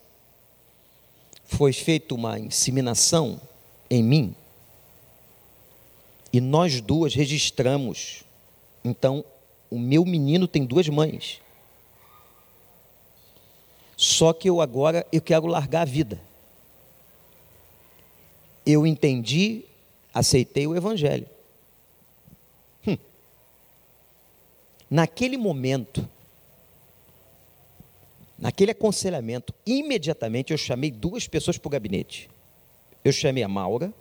[1.44, 3.42] Foi feita uma inseminação
[3.90, 4.36] em mim
[6.32, 8.24] e nós duas registramos.
[8.86, 9.26] Então,
[9.70, 11.42] o meu menino tem duas mães.
[13.98, 16.31] Só que eu agora eu quero largar a vida
[18.66, 19.64] eu entendi,
[20.14, 21.28] aceitei o Evangelho.
[22.88, 22.98] Hum.
[24.90, 26.08] Naquele momento,
[28.38, 32.30] naquele aconselhamento, imediatamente eu chamei duas pessoas para o gabinete.
[33.04, 33.94] Eu chamei a Maura,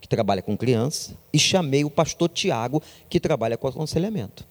[0.00, 4.46] que trabalha com criança, e chamei o pastor Tiago, que trabalha com aconselhamento.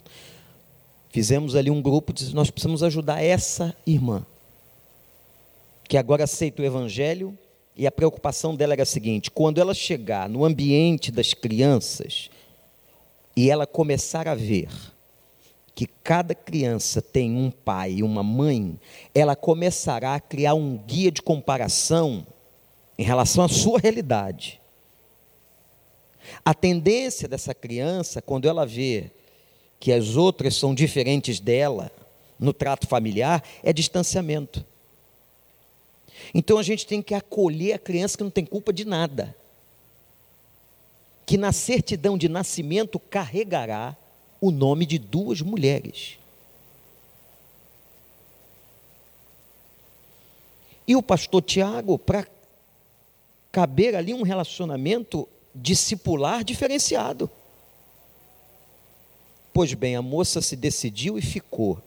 [1.10, 4.26] Fizemos ali um grupo, disse, nós precisamos ajudar essa irmã,
[5.84, 7.38] que agora aceita o Evangelho
[7.76, 12.30] e a preocupação dela era a seguinte: quando ela chegar no ambiente das crianças
[13.36, 14.70] e ela começar a ver
[15.74, 18.80] que cada criança tem um pai e uma mãe,
[19.16, 22.28] ela começará a criar um guia de comparação
[22.98, 24.62] em relação à sua realidade.
[26.46, 29.12] A tendência dessa criança, quando ela vê
[29.80, 31.92] que as outras são diferentes dela
[32.40, 34.64] no trato familiar, é distanciamento.
[36.34, 39.36] Então a gente tem que acolher a criança que não tem culpa de nada.
[41.26, 43.96] Que na certidão de nascimento carregará
[44.40, 46.18] o nome de duas mulheres.
[50.88, 52.28] E o pastor Tiago, para
[53.52, 57.30] caber ali um relacionamento discipular diferenciado.
[59.54, 61.82] Pois bem, a moça se decidiu e ficou.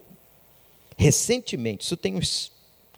[0.97, 2.53] Recentemente, isso tem uns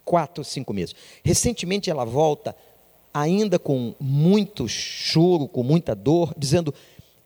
[0.07, 0.95] quatro, cinco meses.
[1.23, 2.57] Recentemente ela volta,
[3.13, 6.73] ainda com muito choro, com muita dor, dizendo: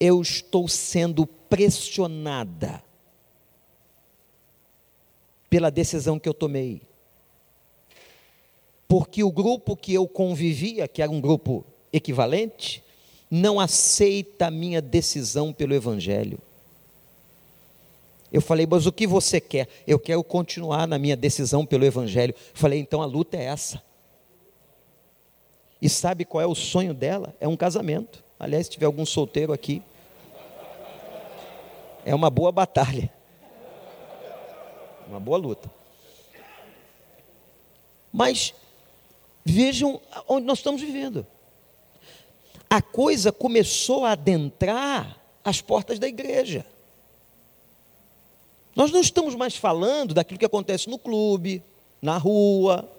[0.01, 2.83] Eu estou sendo pressionada
[5.49, 6.83] pela decisão que eu tomei.
[8.89, 12.83] Porque o grupo que eu convivia, que era um grupo equivalente,
[13.31, 16.41] não aceita a minha decisão pelo Evangelho.
[18.33, 19.69] Eu falei, mas o que você quer?
[19.87, 22.35] Eu quero continuar na minha decisão pelo Evangelho.
[22.55, 23.83] Falei, então a luta é essa.
[25.83, 27.35] E sabe qual é o sonho dela?
[27.41, 28.23] É um casamento.
[28.39, 29.83] Aliás, se tiver algum solteiro aqui,
[32.05, 33.13] é uma boa batalha.
[35.09, 35.71] Uma boa luta.
[38.13, 38.55] Mas
[39.45, 41.27] Vejam onde nós estamos vivendo.
[42.69, 46.65] A coisa começou a adentrar as portas da igreja.
[48.81, 51.63] Nós não estamos mais falando daquilo que acontece no clube,
[52.01, 52.91] na rua.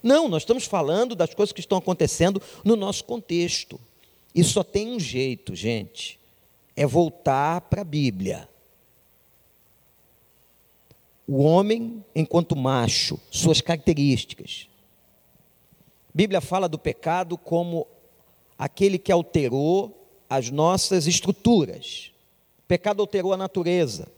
[0.00, 3.80] Não, nós estamos falando das coisas que estão acontecendo no nosso contexto.
[4.32, 6.20] E só tem um jeito, gente:
[6.76, 8.48] é voltar para a Bíblia.
[11.26, 14.68] O homem, enquanto macho, suas características.
[16.10, 17.88] A Bíblia fala do pecado como
[18.56, 22.12] aquele que alterou as nossas estruturas.
[22.60, 24.14] O pecado alterou a natureza.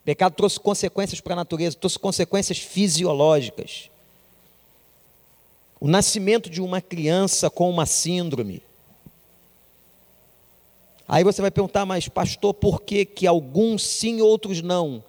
[0.00, 3.90] O pecado trouxe consequências para a natureza, trouxe consequências fisiológicas.
[5.78, 8.62] O nascimento de uma criança com uma síndrome.
[11.06, 15.02] Aí você vai perguntar, mas pastor, por que, que alguns sim outros não?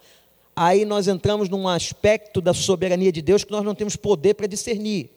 [0.54, 4.46] Aí nós entramos num aspecto da soberania de Deus que nós não temos poder para
[4.46, 5.10] discernir.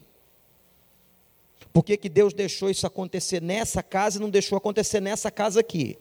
[1.74, 5.60] Por que, que Deus deixou isso acontecer nessa casa e não deixou acontecer nessa casa
[5.60, 5.98] aqui?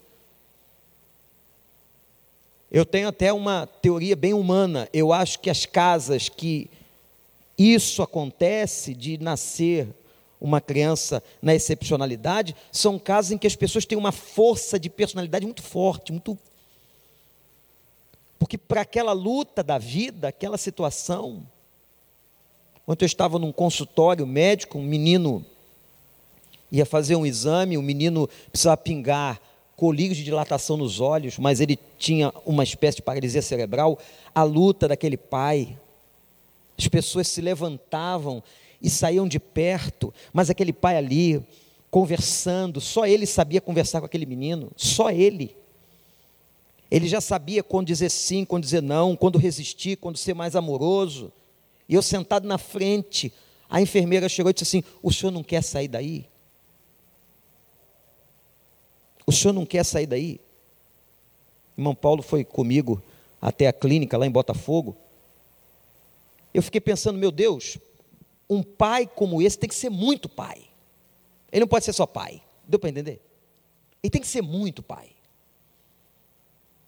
[2.74, 4.88] Eu tenho até uma teoria bem humana.
[4.92, 6.68] Eu acho que as casas que
[7.56, 9.86] isso acontece, de nascer
[10.40, 15.46] uma criança na excepcionalidade, são casas em que as pessoas têm uma força de personalidade
[15.46, 16.36] muito forte, muito.
[18.40, 21.46] Porque para aquela luta da vida, aquela situação.
[22.88, 25.46] Ontem eu estava num consultório médico, um menino
[26.72, 29.40] ia fazer um exame, o menino precisava pingar
[29.76, 33.98] colírios de dilatação nos olhos, mas ele tinha uma espécie de paralisia cerebral,
[34.34, 35.78] a luta daquele pai.
[36.78, 38.42] As pessoas se levantavam
[38.80, 41.42] e saíam de perto, mas aquele pai ali,
[41.90, 45.56] conversando, só ele sabia conversar com aquele menino, só ele.
[46.90, 51.32] Ele já sabia quando dizer sim, quando dizer não, quando resistir, quando ser mais amoroso.
[51.88, 53.32] E eu sentado na frente,
[53.68, 56.26] a enfermeira chegou e disse assim: O senhor não quer sair daí?
[59.26, 60.40] O senhor não quer sair daí?
[61.76, 63.02] Irmão Paulo foi comigo
[63.40, 64.96] até a clínica lá em Botafogo.
[66.52, 67.78] Eu fiquei pensando, meu Deus,
[68.48, 70.64] um pai como esse tem que ser muito pai.
[71.50, 72.42] Ele não pode ser só pai.
[72.66, 73.20] Deu para entender?
[74.02, 75.10] Ele tem que ser muito pai.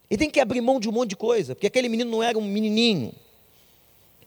[0.09, 2.39] Ele tem que abrir mão de um monte de coisa, porque aquele menino não era
[2.39, 3.13] um menininho.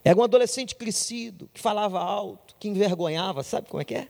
[0.04, 4.08] Era um adolescente crescido, que falava alto, que envergonhava, sabe como é que é?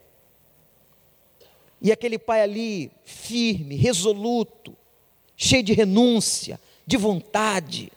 [1.81, 4.77] E aquele pai ali, firme, resoluto,
[5.37, 7.91] cheio de renúncia, de vontade.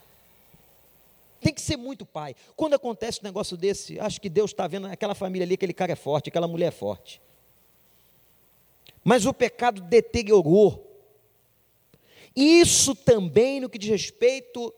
[1.41, 2.36] Tem que ser muito pai.
[2.55, 5.91] Quando acontece um negócio desse, acho que Deus está vendo aquela família ali, aquele cara
[5.91, 7.21] é forte, aquela mulher é forte.
[9.03, 10.89] Mas o pecado deteriorou.
[12.34, 14.73] Isso também no que diz respeito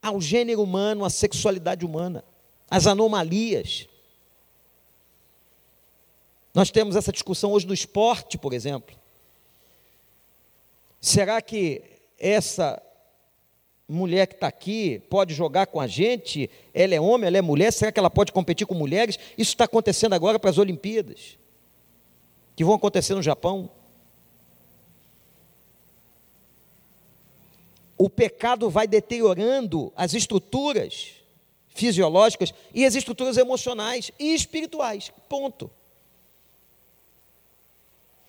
[0.00, 2.24] ao gênero humano, à sexualidade humana,
[2.70, 3.88] às anomalias.
[6.54, 8.96] Nós temos essa discussão hoje no esporte, por exemplo.
[11.00, 11.82] Será que
[12.16, 12.80] essa
[13.88, 16.48] mulher que está aqui pode jogar com a gente?
[16.72, 17.72] Ela é homem, ela é mulher?
[17.72, 19.18] Será que ela pode competir com mulheres?
[19.36, 21.36] Isso está acontecendo agora para as Olimpíadas,
[22.54, 23.68] que vão acontecer no Japão.
[27.98, 31.16] O pecado vai deteriorando as estruturas
[31.68, 35.12] fisiológicas e as estruturas emocionais e espirituais.
[35.28, 35.68] Ponto.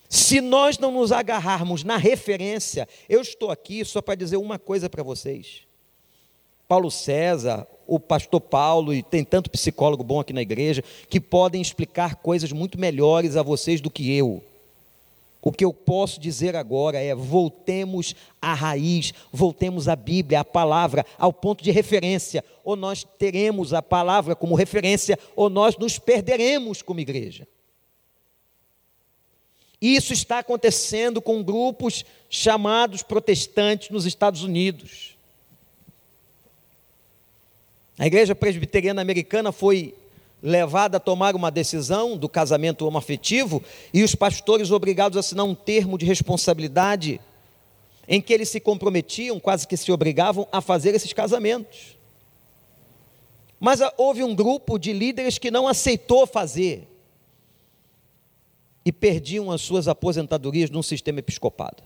[0.09, 4.89] Se nós não nos agarrarmos na referência, eu estou aqui só para dizer uma coisa
[4.89, 5.61] para vocês.
[6.67, 11.61] Paulo César, o pastor Paulo, e tem tanto psicólogo bom aqui na igreja, que podem
[11.61, 14.41] explicar coisas muito melhores a vocês do que eu.
[15.41, 21.05] O que eu posso dizer agora é: voltemos à raiz, voltemos à Bíblia, à palavra,
[21.19, 22.43] ao ponto de referência.
[22.63, 27.47] Ou nós teremos a palavra como referência, ou nós nos perderemos como igreja.
[29.81, 35.15] Isso está acontecendo com grupos chamados protestantes nos Estados Unidos.
[37.97, 39.93] A igreja presbiteriana americana foi
[40.41, 43.63] levada a tomar uma decisão do casamento homoafetivo
[43.93, 47.19] e os pastores obrigados a assinar um termo de responsabilidade
[48.07, 51.97] em que eles se comprometiam, quase que se obrigavam a fazer esses casamentos.
[53.59, 56.87] Mas houve um grupo de líderes que não aceitou fazer
[58.85, 61.81] e perdiam as suas aposentadorias num sistema episcopado.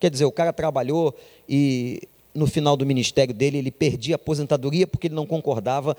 [0.00, 1.14] Quer dizer, o cara trabalhou
[1.46, 5.96] e no final do ministério dele ele perdia a aposentadoria porque ele não concordava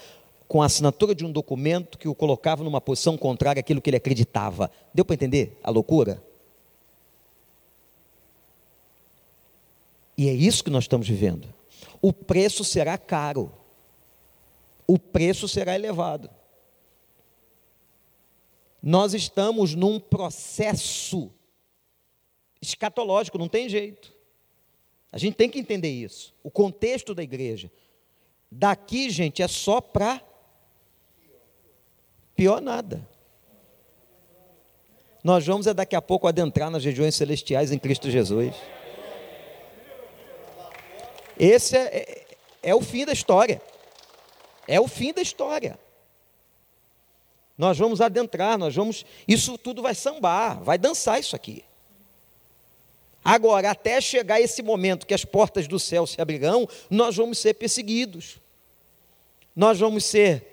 [0.48, 3.98] com a assinatura de um documento que o colocava numa posição contrária àquilo que ele
[3.98, 4.72] acreditava.
[4.94, 6.24] Deu para entender a loucura?
[10.18, 11.48] E é isso que nós estamos vivendo.
[12.02, 13.52] O preço será caro.
[14.88, 16.30] O preço será elevado.
[18.82, 21.32] Nós estamos num processo
[22.62, 24.14] escatológico, não tem jeito.
[25.12, 26.34] A gente tem que entender isso.
[26.44, 27.72] O contexto da igreja.
[28.52, 30.22] Daqui, gente, é só para
[32.36, 33.08] pior nada.
[35.24, 38.56] Nós vamos é daqui a pouco adentrar nas regiões celestiais em Cristo Jesus.
[41.38, 42.28] Esse é, é,
[42.64, 43.62] é o fim da história.
[44.68, 45.78] É o fim da história.
[47.60, 49.06] Nós vamos adentrar, nós vamos.
[49.28, 51.66] Isso tudo vai sambar, vai dançar isso aqui.
[53.22, 57.56] Agora, até chegar esse momento que as portas do céu se abrirão, nós vamos ser
[57.56, 58.40] perseguidos.
[59.54, 60.46] Nós vamos ser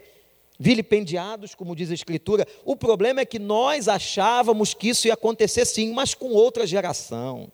[0.58, 2.44] vilipendiados, como diz a Escritura.
[2.64, 7.46] O problema é que nós achávamos que isso ia acontecer sim, mas com outra geração.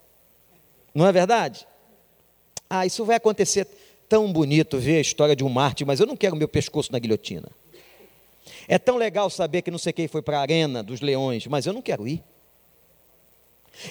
[0.94, 1.68] Não é verdade?
[2.70, 3.66] Ah, isso vai acontecer
[4.08, 6.98] tão bonito ver a história de um mártir, mas eu não quero meu pescoço na
[6.98, 7.50] guilhotina.
[8.68, 11.66] É tão legal saber que não sei quem foi para a arena dos leões, mas
[11.66, 12.22] eu não quero ir.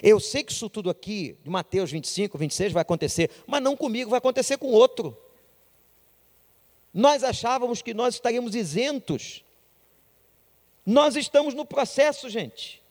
[0.02, 4.10] Eu sei que isso tudo aqui, de Mateus 25, 26, vai acontecer, mas não comigo,
[4.10, 5.18] vai acontecer com outro.
[6.94, 9.44] Nós achávamos que nós estaríamos isentos.
[10.86, 12.82] Nós estamos no processo, gente.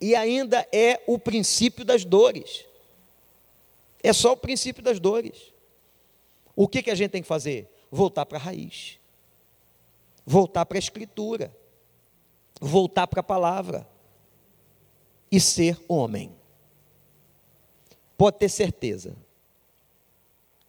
[0.00, 2.66] E ainda é o princípio das dores.
[4.02, 5.52] É só o princípio das dores.
[6.54, 7.68] O que, que a gente tem que fazer?
[7.90, 8.98] Voltar para a raiz.
[10.26, 11.56] Voltar para a escritura.
[12.60, 13.86] Voltar para a palavra
[15.30, 16.34] e ser homem.
[18.16, 19.14] Pode ter certeza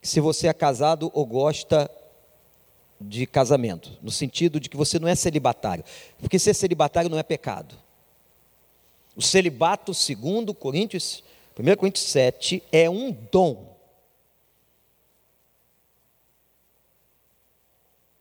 [0.01, 1.89] que se você é casado ou gosta
[2.99, 5.83] de casamento, no sentido de que você não é celibatário,
[6.19, 7.75] porque ser celibatário não é pecado.
[9.15, 11.23] O celibato, segundo Coríntios,
[11.57, 13.66] 1 Coríntios 7, é um dom.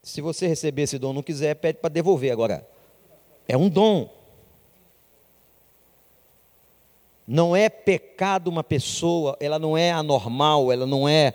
[0.06, 2.64] Se você receber esse dom não quiser, pede para devolver agora.
[3.48, 4.08] É um dom.
[7.26, 11.34] Não é pecado uma pessoa, ela não é anormal, ela não é,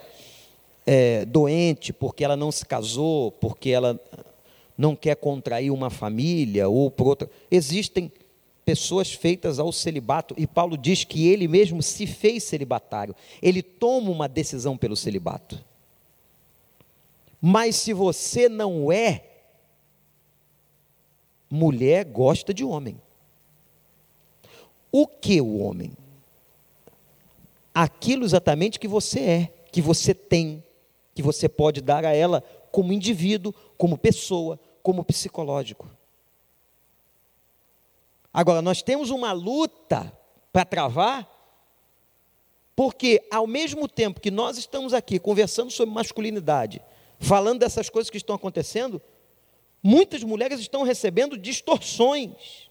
[0.87, 3.99] é doente porque ela não se casou, porque ela
[4.77, 7.29] não quer contrair uma família ou por outra.
[7.51, 8.09] Existem
[8.63, 14.09] pessoas feitas ao celibato, e Paulo diz que ele mesmo se fez celibatário, ele toma
[14.09, 15.61] uma decisão pelo celibato.
[17.41, 19.25] Mas se você não é,
[21.49, 23.01] mulher gosta de homem.
[24.91, 25.91] O que o homem?
[27.73, 30.63] Aquilo exatamente que você é, que você tem,
[31.15, 35.89] que você pode dar a ela como indivíduo, como pessoa, como psicológico.
[38.33, 40.11] Agora, nós temos uma luta
[40.53, 41.29] para travar,
[42.75, 46.81] porque ao mesmo tempo que nós estamos aqui conversando sobre masculinidade,
[47.21, 49.01] falando dessas coisas que estão acontecendo,
[49.81, 52.69] muitas mulheres estão recebendo distorções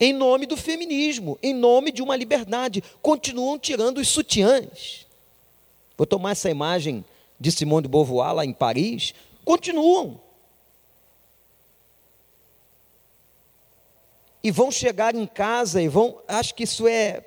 [0.00, 2.82] em nome do feminismo, em nome de uma liberdade.
[3.00, 5.06] Continuam tirando os sutiãs.
[5.96, 7.04] Vou tomar essa imagem
[7.38, 9.14] de Simone de Beauvoir lá em Paris.
[9.44, 10.20] Continuam.
[14.42, 16.20] E vão chegar em casa e vão.
[16.26, 17.24] Acho que isso é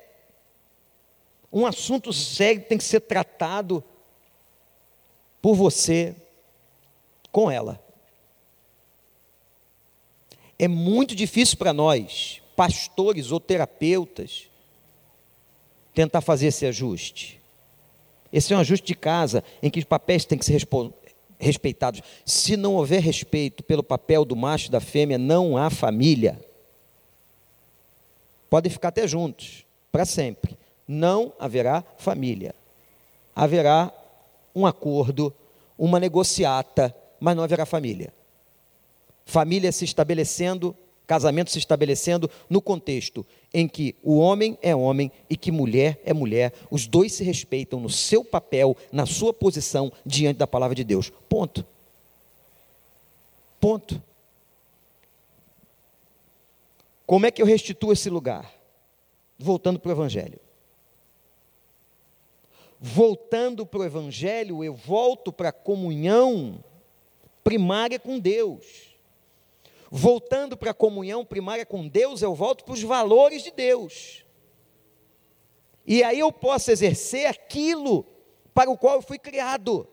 [1.50, 3.82] um assunto sério, tem que ser tratado
[5.46, 6.12] por você
[7.30, 7.80] com ela.
[10.58, 14.50] É muito difícil para nós pastores ou terapeutas
[15.94, 17.40] tentar fazer esse ajuste.
[18.32, 20.60] Esse é um ajuste de casa em que os papéis têm que ser
[21.38, 22.02] respeitados.
[22.24, 26.44] Se não houver respeito pelo papel do macho e da fêmea, não há família.
[28.50, 30.58] Podem ficar até juntos, para sempre.
[30.88, 32.52] Não haverá família.
[33.32, 33.94] Haverá
[34.56, 35.32] um acordo,
[35.78, 38.12] uma negociata, mas não haverá família.
[39.26, 40.74] Família se estabelecendo
[41.06, 46.12] casamento se estabelecendo no contexto em que o homem é homem e que mulher é
[46.12, 50.82] mulher, os dois se respeitam no seu papel, na sua posição diante da palavra de
[50.82, 51.12] Deus.
[51.28, 51.64] Ponto.
[53.60, 54.02] Ponto.
[57.06, 58.52] Como é que eu restituo esse lugar?
[59.38, 60.40] Voltando para o Evangelho.
[62.78, 66.62] Voltando para o Evangelho, eu volto para a comunhão
[67.42, 68.96] primária com Deus
[69.90, 74.24] voltando para a comunhão primária com Deus, eu volto para os valores de Deus.
[75.86, 78.04] E aí eu posso exercer aquilo
[78.52, 79.88] para o qual eu fui criado.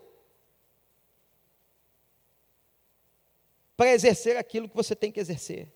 [3.76, 5.68] Para exercer aquilo que você tem que exercer.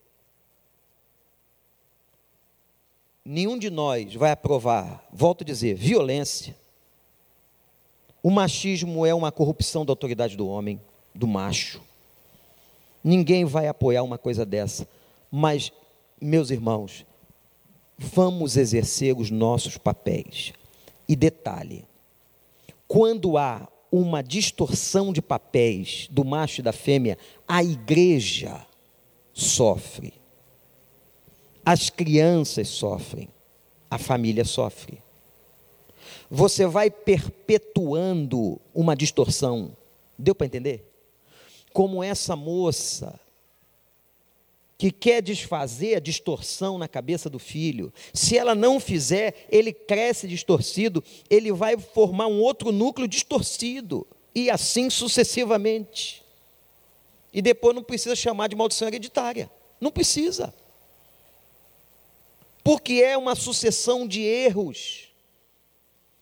[3.24, 6.57] Nenhum de nós vai aprovar, volto a dizer, violência.
[8.28, 10.78] O machismo é uma corrupção da autoridade do homem,
[11.14, 11.80] do macho.
[13.02, 14.86] Ninguém vai apoiar uma coisa dessa.
[15.30, 15.72] Mas,
[16.20, 17.06] meus irmãos,
[17.96, 20.52] vamos exercer os nossos papéis.
[21.08, 21.86] E detalhe:
[22.86, 27.16] quando há uma distorção de papéis do macho e da fêmea,
[27.48, 28.60] a igreja
[29.32, 30.12] sofre,
[31.64, 33.30] as crianças sofrem,
[33.90, 35.02] a família sofre.
[36.30, 39.76] Você vai perpetuando uma distorção.
[40.18, 40.84] Deu para entender?
[41.72, 43.18] Como essa moça
[44.78, 47.92] que quer desfazer a distorção na cabeça do filho.
[48.14, 54.48] Se ela não fizer, ele cresce distorcido, ele vai formar um outro núcleo distorcido, e
[54.48, 56.22] assim sucessivamente.
[57.32, 59.50] E depois não precisa chamar de maldição hereditária.
[59.80, 60.54] Não precisa.
[62.62, 65.07] Porque é uma sucessão de erros,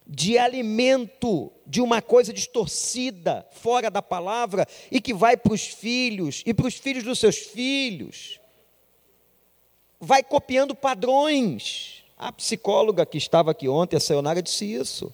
[0.06, 6.42] de alimento de uma coisa distorcida, fora da palavra, e que vai para os filhos
[6.46, 8.38] e para os filhos dos seus filhos
[10.00, 12.04] vai copiando padrões.
[12.16, 15.12] A psicóloga que estava aqui ontem, a Sayonara, disse isso.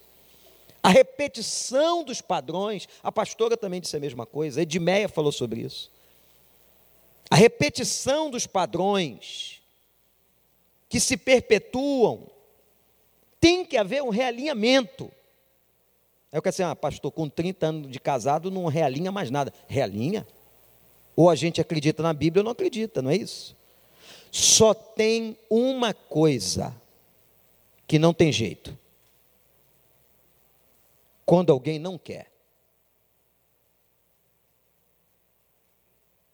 [0.83, 5.91] A repetição dos padrões, a pastora também disse a mesma coisa, Edmeia falou sobre isso.
[7.31, 9.61] A repetição dos padrões
[10.89, 12.29] que se perpetuam,
[13.43, 15.11] tem que haver um realinhamento.
[16.31, 19.53] Aí eu quero dizer, ah, pastor, com 30 anos de casado não realinha mais nada.
[19.67, 20.25] Realinha?
[21.17, 23.57] Ou a gente acredita na Bíblia ou não acredita, não é isso?
[24.31, 26.73] Só tem uma coisa
[27.85, 28.79] que não tem jeito.
[31.27, 32.31] Quando alguém não quer.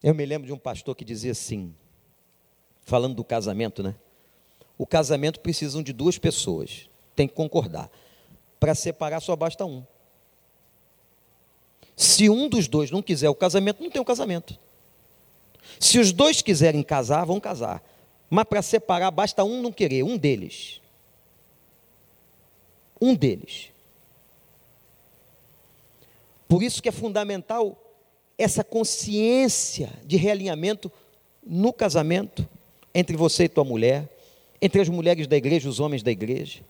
[0.02, 1.74] Eu me lembro de um pastor que dizia assim,
[2.82, 3.94] falando do casamento, né?
[4.76, 6.88] O casamento precisa de duas pessoas,
[7.18, 7.90] tem que concordar.
[8.60, 9.84] Para separar só basta um.
[11.96, 14.56] Se um dos dois não quiser o casamento, não tem o casamento.
[15.80, 17.82] Se os dois quiserem casar, vão casar.
[18.30, 20.80] Mas para separar, basta um não querer, um deles.
[23.00, 23.70] Um deles.
[26.46, 27.76] Por isso que é fundamental
[28.38, 30.90] essa consciência de realinhamento
[31.44, 32.48] no casamento
[32.94, 34.08] entre você e tua mulher,
[34.62, 36.60] entre as mulheres da igreja os homens da igreja,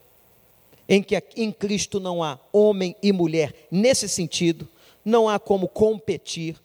[0.88, 4.66] em que em Cristo não há homem e mulher nesse sentido,
[5.04, 6.56] não há como competir,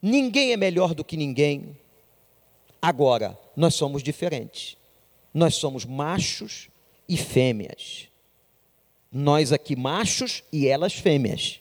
[0.00, 1.76] ninguém é melhor do que ninguém.
[2.80, 4.76] Agora, nós somos diferentes.
[5.32, 6.68] Nós somos machos
[7.08, 8.08] e fêmeas.
[9.12, 11.60] Nós aqui machos e elas fêmeas.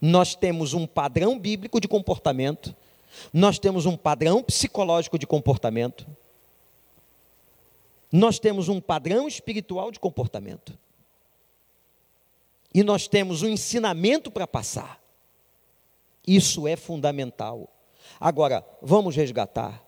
[0.00, 2.74] Nós temos um padrão bíblico de comportamento,
[3.32, 6.06] nós temos um padrão psicológico de comportamento,
[8.10, 10.76] nós temos um padrão espiritual de comportamento.
[12.74, 15.00] E nós temos um ensinamento para passar.
[16.26, 17.68] Isso é fundamental.
[18.20, 19.82] Agora, vamos resgatar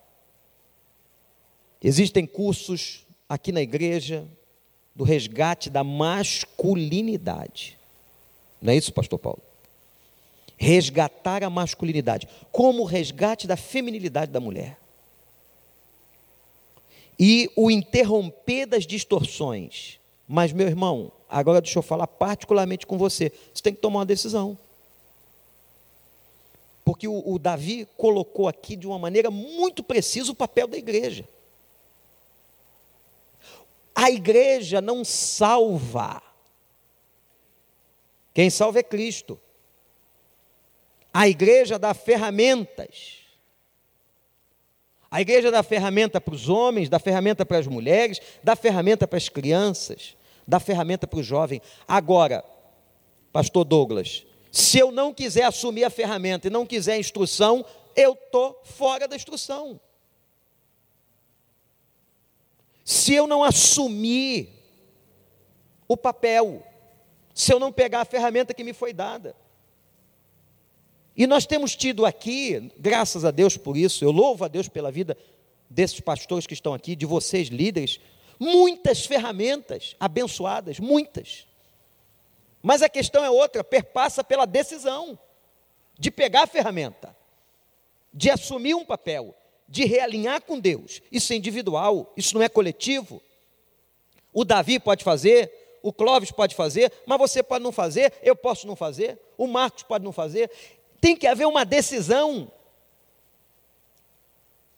[1.85, 4.25] Existem cursos aqui na igreja
[4.95, 7.77] do resgate da masculinidade.
[8.59, 9.39] Não é isso, pastor Paulo?
[10.57, 14.79] Resgatar a masculinidade, como o resgate da feminilidade da mulher.
[17.19, 19.99] E o interromper das distorções.
[20.27, 23.31] Mas, meu irmão, agora deixa eu falar particularmente com você.
[23.53, 24.57] Você tem que tomar uma decisão.
[26.83, 31.27] Porque o, o Davi colocou aqui de uma maneira muito precisa o papel da igreja.
[33.93, 36.21] A igreja não salva.
[38.33, 39.39] Quem salva é Cristo.
[41.13, 43.25] A igreja dá ferramentas.
[45.09, 49.15] A igreja dá ferramenta para os homens, dá ferramenta para as mulheres, dá ferramenta para
[49.15, 50.15] as crianças,
[50.47, 51.61] dá ferramenta para o jovem.
[51.87, 52.43] Agora,
[53.31, 57.65] Pastor Douglas, se eu não quiser assumir a ferramenta e não quiser a instrução,
[57.95, 59.79] eu estou fora da instrução.
[62.83, 64.49] Se eu não assumir
[65.87, 66.63] o papel,
[67.33, 69.35] se eu não pegar a ferramenta que me foi dada.
[71.17, 74.91] E nós temos tido aqui, graças a Deus por isso, eu louvo a Deus pela
[74.91, 75.17] vida
[75.69, 77.99] desses pastores que estão aqui, de vocês líderes,
[78.39, 81.45] muitas ferramentas abençoadas, muitas.
[82.61, 85.17] Mas a questão é outra, perpassa pela decisão
[85.97, 87.15] de pegar a ferramenta,
[88.13, 89.35] de assumir um papel,
[89.67, 91.01] de realinhar com Deus.
[91.11, 93.21] Isso é individual, isso não é coletivo.
[94.33, 98.65] O Davi pode fazer, o Clóvis pode fazer, mas você pode não fazer, eu posso
[98.65, 100.49] não fazer, o Marcos pode não fazer.
[100.99, 102.51] Tem que haver uma decisão.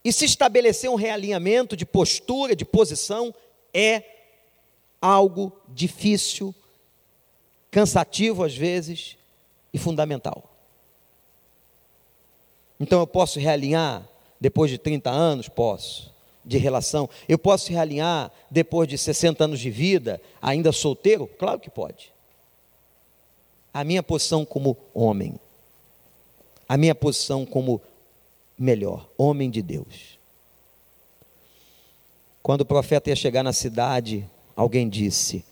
[0.03, 3.33] E se estabelecer um realinhamento de postura, de posição,
[3.77, 4.03] é
[4.99, 6.53] algo difícil,
[7.69, 9.15] cansativo às vezes
[9.71, 10.51] e fundamental.
[12.79, 14.07] Então eu posso realinhar
[14.41, 16.15] depois de 30 anos, posso.
[16.43, 17.09] de relação.
[17.27, 21.27] Eu posso realinhar depois de 60 anos de vida, ainda solteiro?
[21.27, 22.13] Claro que pode.
[23.73, 25.37] A minha posição como homem,
[26.67, 27.81] a minha posição como
[28.57, 30.16] melhor, homem de Deus.
[32.47, 34.25] Quando o profeta ia chegar na cidade,
[34.55, 35.43] alguém disse: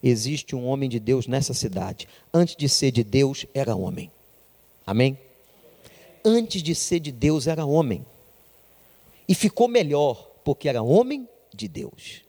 [0.00, 2.06] Existe um homem de Deus nessa cidade.
[2.32, 4.08] Antes de ser de Deus, era homem.
[4.86, 5.18] Amém?
[6.24, 8.06] Antes de ser de Deus, era homem.
[9.28, 12.22] E ficou melhor, porque era homem de Deus.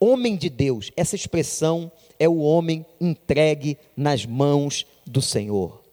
[0.00, 5.84] Homem de Deus, essa expressão é o homem entregue nas mãos do Senhor.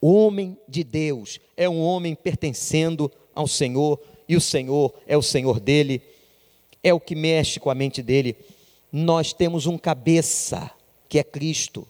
[0.00, 4.00] Homem de Deus é um homem pertencendo ao Senhor,
[4.30, 6.00] e o Senhor é o Senhor dele,
[6.84, 8.36] é o que mexe com a mente dele.
[8.92, 10.70] Nós temos um cabeça,
[11.08, 11.84] que é Cristo.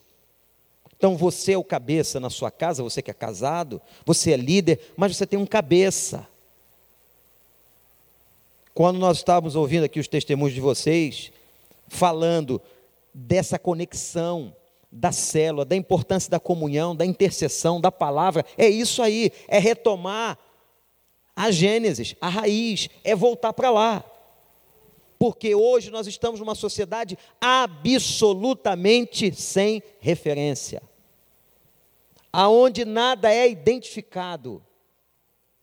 [0.96, 4.80] Então você é o cabeça na sua casa, você que é casado, você é líder,
[4.96, 6.26] mas você tem um cabeça.
[8.72, 11.30] Quando nós estávamos ouvindo aqui os testemunhos de vocês,
[11.88, 12.58] falando
[13.12, 14.56] dessa conexão
[14.90, 20.38] da célula, da importância da comunhão, da intercessão, da palavra, é isso aí, é retomar
[21.40, 24.04] a Gênesis, a raiz, é voltar para lá.
[25.18, 30.82] Porque hoje nós estamos numa sociedade absolutamente sem referência,
[32.30, 34.62] aonde nada é identificado.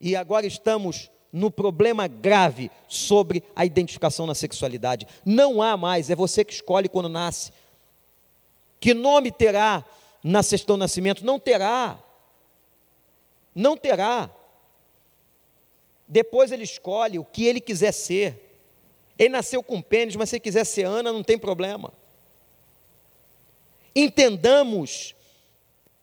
[0.02, 5.08] E agora estamos no problema grave sobre a identificação na sexualidade.
[5.24, 7.52] Não há mais, é você que escolhe quando nasce.
[8.80, 9.86] Que nome terá
[10.24, 11.24] na certidão de nascimento?
[11.24, 12.00] Não terá.
[13.54, 14.32] Não terá.
[16.08, 18.44] Depois ele escolhe o que ele quiser ser.
[19.20, 21.92] Ele nasceu com pênis, mas se quiser ser Ana, não tem problema.
[23.96, 25.16] Entendamos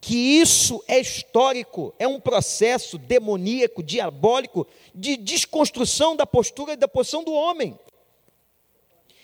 [0.01, 6.87] que isso é histórico, é um processo demoníaco, diabólico, de desconstrução da postura e da
[6.87, 7.79] posição do homem.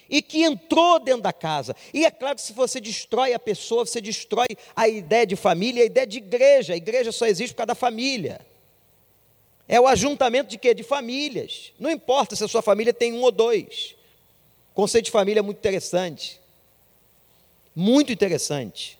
[0.09, 1.75] E que entrou dentro da casa.
[1.93, 5.83] E é claro que se você destrói a pessoa, você destrói a ideia de família,
[5.83, 6.73] a ideia de igreja.
[6.73, 8.45] A igreja só existe por causa da família.
[9.71, 10.73] É o ajuntamento de quê?
[10.73, 11.71] De famílias.
[11.79, 13.95] Não importa se a sua família tem um ou dois.
[14.71, 16.41] O conceito de família é muito interessante.
[17.73, 18.99] Muito interessante.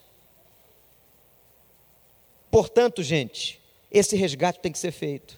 [2.50, 3.60] Portanto, gente,
[3.92, 5.38] esse resgate tem que ser feito.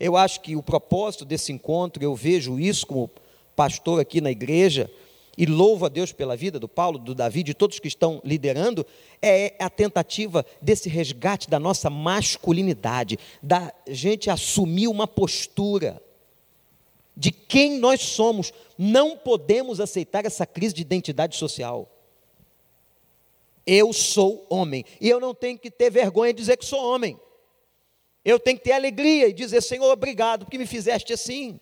[0.00, 3.08] Eu acho que o propósito desse encontro, eu vejo isso como
[3.54, 4.90] pastor aqui na igreja,
[5.36, 8.86] e louvo a Deus pela vida do Paulo, do Davi, de todos que estão liderando,
[9.20, 16.02] é a tentativa desse resgate da nossa masculinidade, da gente assumir uma postura
[17.14, 18.52] de quem nós somos.
[18.78, 21.90] Não podemos aceitar essa crise de identidade social.
[23.66, 24.84] Eu sou homem.
[25.00, 27.18] E eu não tenho que ter vergonha de dizer que sou homem.
[28.24, 31.60] Eu tenho que ter alegria e dizer, Senhor, obrigado, porque me fizeste assim.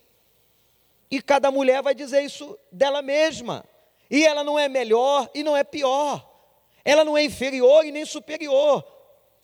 [1.15, 3.63] E cada mulher vai dizer isso dela mesma.
[4.11, 6.29] E ela não é melhor e não é pior.
[6.83, 8.85] Ela não é inferior e nem superior.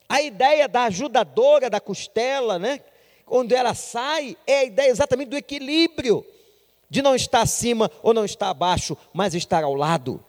[0.09, 2.81] A ideia da ajudadora da costela, né?
[3.25, 6.25] Onde ela sai, é a ideia exatamente do equilíbrio.
[6.89, 10.21] De não estar acima ou não estar abaixo, mas estar ao lado.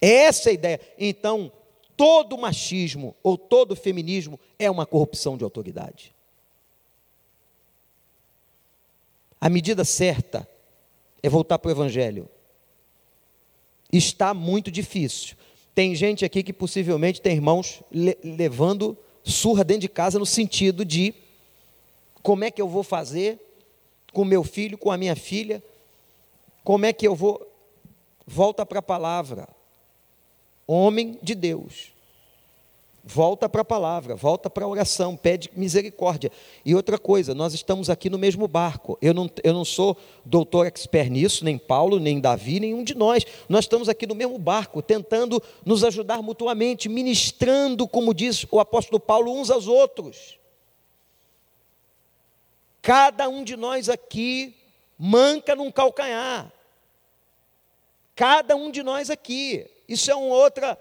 [0.00, 0.80] Essa é a ideia.
[0.98, 1.52] Então,
[1.96, 6.12] todo machismo ou todo feminismo é uma corrupção de autoridade.
[9.40, 10.48] A medida certa
[11.22, 12.28] é voltar para o Evangelho.
[13.92, 15.36] Está muito difícil.
[15.74, 20.84] Tem gente aqui que possivelmente tem irmãos le levando surra dentro de casa no sentido
[20.84, 21.14] de
[22.22, 23.38] como é que eu vou fazer
[24.12, 25.62] com meu filho, com a minha filha,
[26.64, 27.48] como é que eu vou.
[28.26, 29.48] Volta para a palavra
[30.66, 31.92] homem de Deus.
[33.04, 36.30] Volta para a palavra, volta para a oração, pede misericórdia.
[36.64, 38.96] E outra coisa, nós estamos aqui no mesmo barco.
[39.02, 43.26] Eu não, eu não sou doutor expert nisso, nem Paulo, nem Davi, nenhum de nós.
[43.48, 49.00] Nós estamos aqui no mesmo barco, tentando nos ajudar mutuamente, ministrando, como diz o apóstolo
[49.00, 50.38] Paulo, uns aos outros.
[52.80, 54.54] Cada um de nós aqui
[54.96, 56.52] manca num calcanhar.
[58.14, 59.66] Cada um de nós aqui.
[59.88, 60.78] Isso é uma outra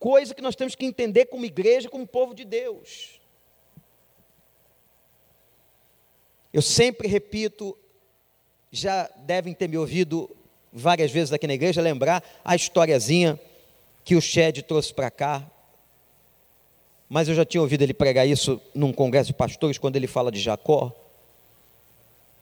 [0.00, 3.20] coisa que nós temos que entender como igreja, como povo de Deus.
[6.52, 7.76] Eu sempre repito,
[8.72, 10.34] já devem ter me ouvido
[10.72, 13.38] várias vezes aqui na igreja, lembrar a historiazinha
[14.02, 15.48] que o Shed trouxe para cá.
[17.08, 20.32] Mas eu já tinha ouvido ele pregar isso num congresso de pastores, quando ele fala
[20.32, 20.96] de Jacó,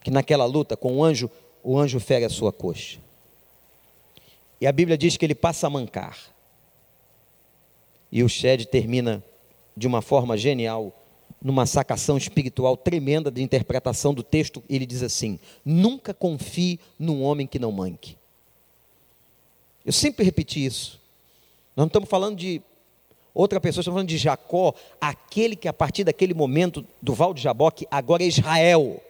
[0.01, 1.29] que naquela luta com o anjo,
[1.61, 2.99] o anjo fere a sua coxa.
[4.61, 6.38] E a Bíblia diz que ele passa a mancar.
[8.11, 9.23] E o Shed termina
[9.75, 10.93] de uma forma genial
[11.41, 17.47] numa sacação espiritual tremenda de interpretação do texto, ele diz assim: nunca confie num homem
[17.47, 18.17] que não manque.
[19.85, 20.99] Eu sempre repeti isso.
[21.75, 22.61] Nós não estamos falando de
[23.33, 27.41] outra pessoa, estamos falando de Jacó, aquele que a partir daquele momento do Val de
[27.41, 29.01] Jaboque, agora é Israel.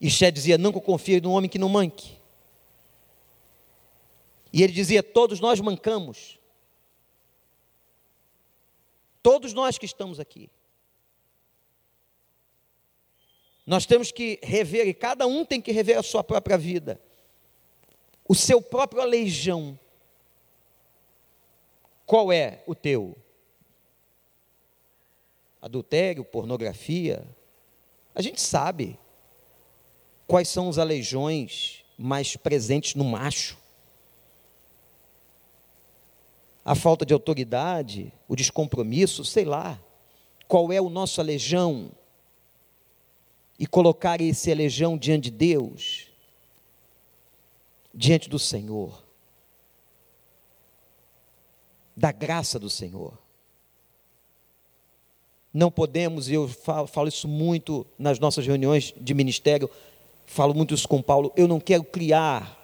[0.00, 2.19] E Xé dizia: nunca confie num homem que não manque.
[4.52, 6.38] E ele dizia: todos nós mancamos.
[9.22, 10.50] Todos nós que estamos aqui.
[13.66, 17.00] Nós temos que rever, e cada um tem que rever a sua própria vida,
[18.26, 19.78] o seu próprio aleijão.
[22.04, 23.16] Qual é o teu?
[25.62, 27.24] Adultério, pornografia.
[28.12, 28.98] A gente sabe
[30.26, 33.59] quais são os aleijões mais presentes no macho
[36.64, 39.80] a falta de autoridade, o descompromisso, sei lá,
[40.46, 41.90] qual é o nosso aleijão,
[43.58, 46.06] e colocar esse aleijão diante de Deus,
[47.94, 49.04] diante do Senhor,
[51.94, 53.18] da graça do Senhor.
[55.52, 59.68] Não podemos, e eu falo, falo, isso muito nas nossas reuniões de ministério,
[60.24, 62.59] falo muito isso com Paulo, eu não quero criar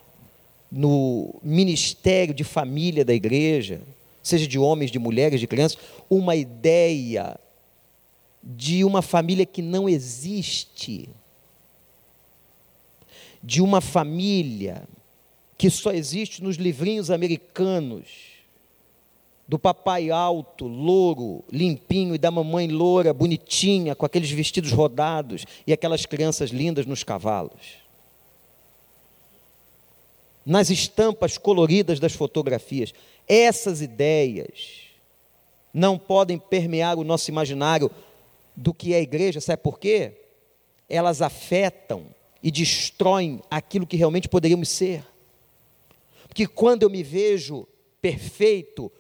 [0.76, 3.80] no ministério de família da igreja,
[4.22, 5.78] seja de homens, de mulheres, de crianças,
[6.10, 7.40] uma ideia
[8.42, 11.08] de uma família que não existe,
[13.42, 14.86] de uma família
[15.56, 18.36] que só existe nos livrinhos americanos,
[19.48, 25.72] do papai alto, louro, limpinho, e da mamãe loura, bonitinha, com aqueles vestidos rodados e
[25.72, 27.85] aquelas crianças lindas nos cavalos
[30.46, 32.94] nas estampas coloridas das fotografias.
[33.26, 34.84] Essas ideias
[35.74, 37.90] não podem permear o nosso imaginário
[38.54, 40.12] do que é a igreja, sabe por quê?
[40.88, 42.06] Elas afetam
[42.40, 45.04] e destroem aquilo que realmente poderíamos ser.
[46.28, 47.66] Porque quando eu me vejo
[48.00, 48.90] perfeito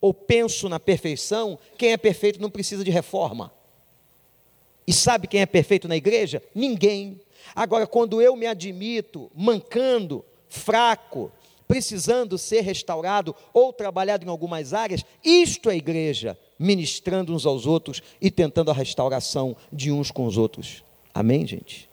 [0.00, 3.52] ou penso na perfeição, quem é perfeito não precisa de reforma.
[4.86, 6.42] E sabe quem é perfeito na igreja?
[6.54, 7.20] Ninguém.
[7.54, 11.30] Agora, quando eu me admito mancando, fraco,
[11.66, 18.02] precisando ser restaurado ou trabalhado em algumas áreas, isto é igreja, ministrando uns aos outros
[18.20, 20.82] e tentando a restauração de uns com os outros.
[21.12, 21.88] Amém, gente?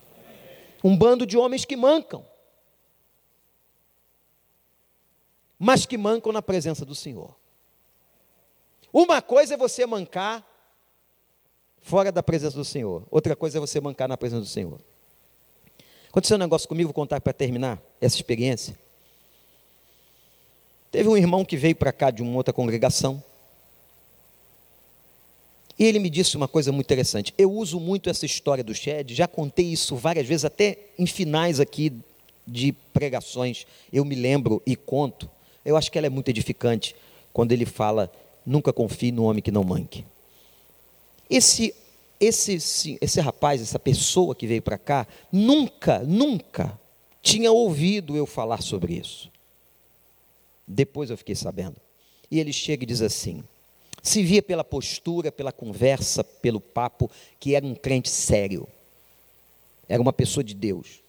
[0.84, 2.26] Um bando de homens que mancam,
[5.60, 7.36] mas que mancam na presença do Senhor.
[8.94, 10.46] Uma coisa é você mancar
[11.82, 14.80] fora da presença do Senhor, outra coisa é você mancar na presença do Senhor.
[16.16, 18.74] Aconteceu um negócio comigo, vou contar para terminar essa experiência.
[20.90, 23.22] Teve um irmão que veio para cá de uma outra congregação.
[25.78, 27.34] E ele me disse uma coisa muito interessante.
[27.38, 31.60] Eu uso muito essa história do Shed, já contei isso várias vezes, até em finais
[31.60, 31.92] aqui
[32.48, 33.68] de pregações.
[33.92, 35.30] Eu me lembro e conto.
[35.66, 36.96] Eu acho que ela é muito edificante
[37.34, 38.10] quando ele fala:
[38.46, 40.06] nunca confie no homem que não manque.
[41.30, 41.76] Esse
[42.26, 46.80] esse, esse rapaz, essa pessoa que veio para cá, nunca, nunca
[47.22, 49.32] tinha ouvido eu falar sobre isso.
[50.68, 51.78] Depois eu fiquei sabendo.
[52.30, 53.44] E ele chega e diz assim:
[54.02, 57.10] se via pela postura, pela conversa, pelo papo,
[57.40, 58.68] que era um crente sério,
[59.90, 61.02] era uma pessoa de Deus.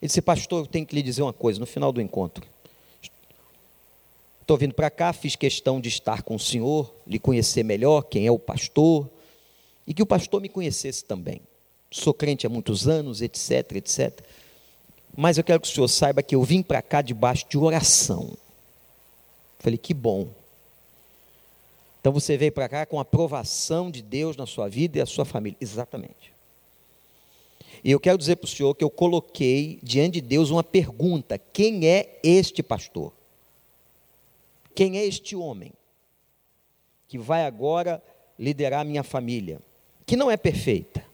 [0.00, 2.46] Ele disse: Pastor, eu tenho que lhe dizer uma coisa no final do encontro.
[4.40, 8.26] Estou vindo para cá, fiz questão de estar com o senhor, lhe conhecer melhor, quem
[8.26, 9.10] é o pastor,
[9.86, 11.40] e que o pastor me conhecesse também.
[11.90, 14.20] Sou crente há muitos anos, etc, etc.
[15.16, 18.36] Mas eu quero que o senhor saiba que eu vim para cá debaixo de oração.
[19.58, 20.28] Falei, que bom.
[22.00, 25.06] Então você veio para cá com a aprovação de Deus na sua vida e a
[25.06, 25.56] sua família.
[25.60, 26.34] Exatamente.
[27.82, 31.38] E eu quero dizer para o senhor que eu coloquei diante de Deus uma pergunta:
[31.38, 33.12] quem é este pastor?
[34.74, 35.72] Quem é este homem
[37.06, 38.02] que vai agora
[38.38, 39.60] liderar minha família?
[40.06, 41.04] Que não é perfeita.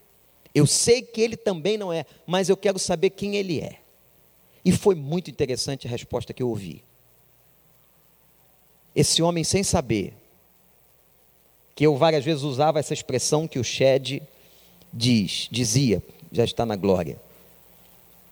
[0.53, 3.79] Eu sei que ele também não é, mas eu quero saber quem ele é.
[4.63, 6.83] E foi muito interessante a resposta que eu ouvi.
[8.93, 10.13] Esse homem, sem saber,
[11.73, 14.21] que eu várias vezes usava essa expressão que o Shed
[14.91, 17.19] diz, dizia, já está na glória.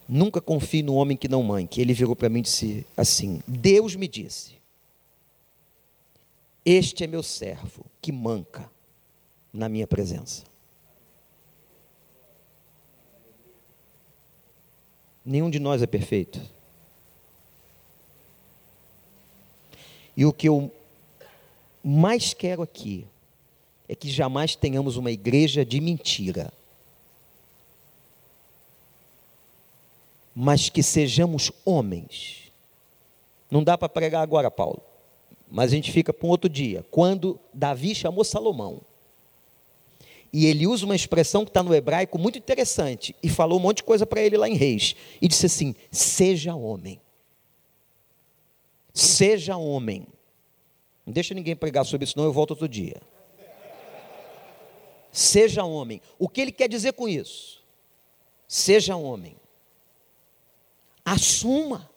[0.08, 1.80] Nunca confie no homem que não manque.
[1.80, 4.54] Ele virou para mim e disse assim: Deus me disse,
[6.66, 8.70] este é meu servo que manca
[9.54, 10.49] na minha presença.
[15.26, 16.42] Nenhum de nós é perfeito.
[20.16, 20.72] E o que eu
[21.84, 23.08] mais quero aqui
[23.88, 26.52] é que jamais tenhamos uma igreja de mentira.
[30.36, 32.52] Mas que sejamos homens.
[33.50, 34.82] Não dá para pregar agora, Paulo.
[35.50, 36.86] Mas a gente fica para um outro dia.
[36.92, 38.82] Quando Davi chamou Salomão.
[40.32, 43.16] E ele usa uma expressão que está no hebraico muito interessante.
[43.22, 44.96] E falou um monte de coisa para ele lá em Reis.
[45.22, 47.02] E disse assim: Seja homem.
[48.94, 50.08] Seja homem.
[51.06, 53.02] Não deixa ninguém pregar sobre isso, não, eu volto outro dia.
[55.12, 56.02] Seja homem.
[56.20, 57.64] O que ele quer dizer com isso?
[58.48, 59.36] Seja homem.
[61.04, 61.90] Assuma.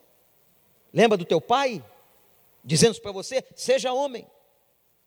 [0.92, 1.84] Lembra do teu pai?
[2.64, 4.26] Dizendo para você: seja homem.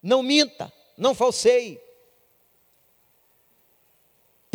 [0.01, 1.81] Não minta, não falseie.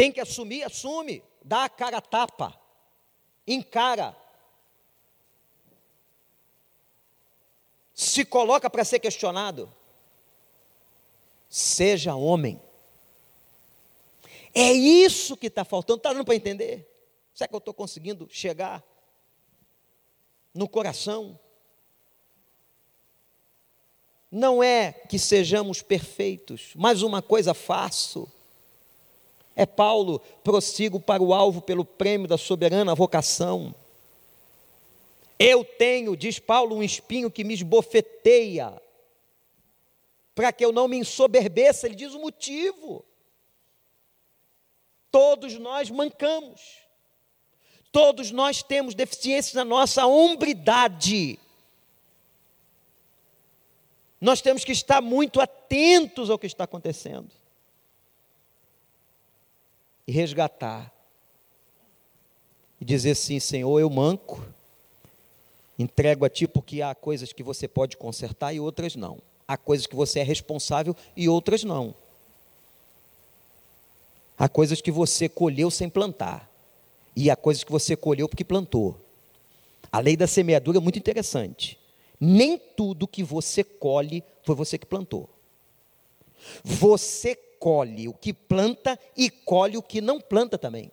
[0.01, 1.23] Tem que assumir, assume.
[1.45, 2.59] Dá a cara a tapa.
[3.47, 4.17] Encara.
[7.93, 9.71] Se coloca para ser questionado.
[11.51, 12.59] Seja homem.
[14.55, 15.99] É isso que está faltando.
[15.99, 16.91] Está dando para entender?
[17.35, 18.83] Será que eu estou conseguindo chegar
[20.55, 21.39] no coração?
[24.31, 28.33] Não é que sejamos perfeitos, mas uma coisa faço.
[29.61, 33.75] É Paulo, prossigo para o alvo pelo prêmio da soberana vocação.
[35.39, 38.81] Eu tenho, diz Paulo, um espinho que me esbofeteia,
[40.35, 41.87] para que eu não me ensoberbeça.
[41.87, 43.05] Ele diz o motivo.
[45.11, 46.79] Todos nós mancamos.
[47.93, 51.39] Todos nós temos deficiências na nossa hombridade.
[54.19, 57.40] Nós temos que estar muito atentos ao que está acontecendo
[60.11, 60.93] e resgatar
[62.81, 64.45] e dizer assim: Senhor, eu manco,
[65.79, 69.23] entrego a Ti porque há coisas que você pode consertar e outras não.
[69.47, 71.95] Há coisas que você é responsável e outras não.
[74.37, 76.51] Há coisas que você colheu sem plantar.
[77.15, 79.01] E há coisas que você colheu porque plantou.
[79.93, 81.79] A lei da semeadura é muito interessante.
[82.19, 85.31] Nem tudo que você colhe foi você que plantou.
[86.65, 90.91] Você colhe o que planta e colhe o que não planta também.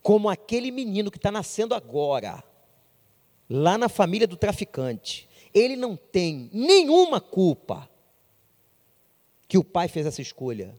[0.00, 2.42] Como aquele menino que está nascendo agora,
[3.50, 5.28] lá na família do traficante.
[5.54, 7.88] Ele não tem nenhuma culpa
[9.48, 10.78] que o pai fez essa escolha.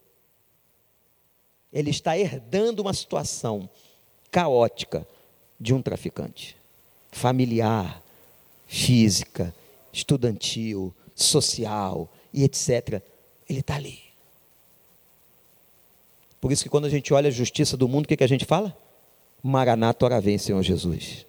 [1.74, 3.70] Ele está herdando uma situação
[4.32, 5.08] caótica
[5.60, 6.56] de um traficante,
[7.12, 8.02] familiar,
[8.68, 9.54] física,
[9.92, 13.04] estudantil, social e etc.
[13.50, 14.00] Ele está ali.
[16.40, 18.28] Por isso que quando a gente olha a justiça do mundo, o que, que a
[18.28, 18.78] gente fala?
[19.44, 21.26] Maranata, ora vem, Senhor Jesus.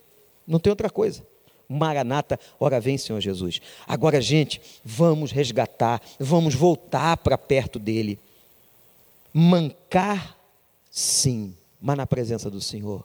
[0.47, 1.27] Não tem outra coisa.
[1.69, 3.61] Maranata, ora vem, Senhor Jesus.
[3.87, 8.19] Agora, gente, vamos resgatar, vamos voltar para perto dele.
[9.33, 10.37] Mancar,
[10.91, 13.05] sim, mas na presença do Senhor.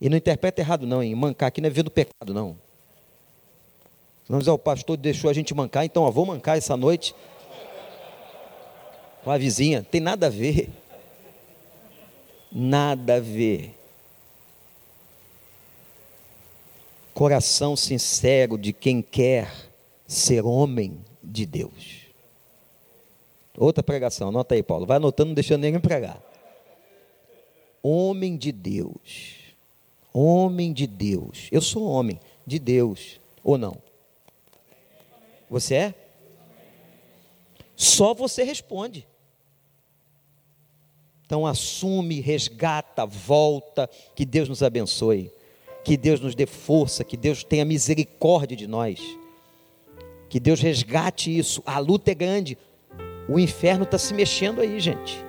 [0.00, 1.14] E não interpreta errado, não, hein?
[1.14, 2.56] Mancar aqui não é ver do pecado, não.
[4.28, 7.14] Não dizer, o pastor deixou a gente mancar, então, ó, vou mancar essa noite
[9.24, 9.82] com a vizinha.
[9.82, 10.70] Tem nada a ver.
[12.52, 13.74] Nada a ver.
[17.14, 19.50] Coração sincero de quem quer
[20.06, 22.04] ser homem de Deus.
[23.56, 24.84] Outra pregação, anota aí, Paulo.
[24.84, 26.20] Vai anotando, não deixando ninguém pregar.
[27.82, 29.36] Homem de Deus.
[30.12, 31.48] Homem de Deus.
[31.50, 33.76] Eu sou homem de Deus, ou não?
[35.48, 35.94] Você é?
[37.76, 39.06] Só você responde.
[41.26, 45.30] Então assume, resgata, volta, que Deus nos abençoe,
[45.82, 49.00] que Deus nos dê força, que Deus tenha misericórdia de nós,
[50.28, 51.62] que Deus resgate isso.
[51.64, 52.58] A luta é grande,
[53.28, 55.24] o inferno está se mexendo aí, gente.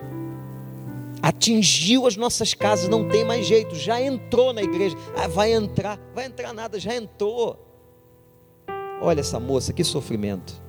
[1.21, 3.73] Atingiu as nossas casas, não tem mais jeito.
[3.73, 4.95] Já entrou na igreja.
[5.15, 7.57] Ah, vai entrar, vai entrar nada, já entrou.
[9.01, 10.61] Olha essa moça, que sofrimento.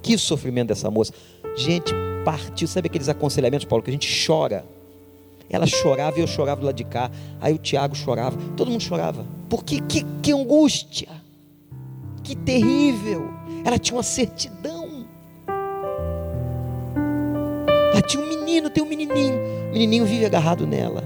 [0.00, 1.12] Que sofrimento dessa moça.
[1.56, 1.92] Gente,
[2.24, 2.68] partiu.
[2.68, 4.64] Sabe aqueles aconselhamentos, Paulo, que a gente chora.
[5.48, 7.10] Ela chorava e eu chorava do lado de cá.
[7.40, 8.36] Aí o Tiago chorava.
[8.56, 9.24] Todo mundo chorava.
[9.48, 11.08] Porque que, que angústia.
[12.22, 13.30] Que terrível.
[13.64, 14.74] Ela tinha uma certidão
[17.94, 19.38] ela tinha um menino, tem um menininho.
[19.68, 21.04] O menininho vive agarrado nela.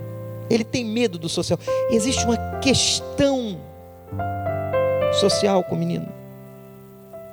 [0.48, 1.59] Ele tem medo do social.
[1.90, 3.59] Existe uma questão
[5.20, 6.09] social com o menino.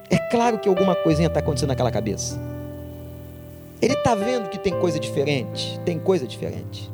[0.10, 2.38] É claro que alguma coisinha está acontecendo naquela cabeça.
[3.82, 5.80] Ele está vendo que tem coisa diferente.
[5.86, 6.92] Tem coisa diferente.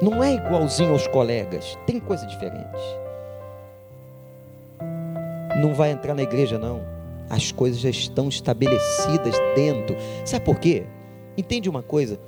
[0.00, 1.76] Não é igualzinho aos colegas.
[1.86, 2.78] Tem coisa diferente.
[5.60, 6.80] Não vai entrar na igreja, não.
[7.28, 9.96] as coisas já estão estabelecidas dentro.
[10.24, 10.86] Sabe por quê?
[11.36, 12.18] Entende uma coisa?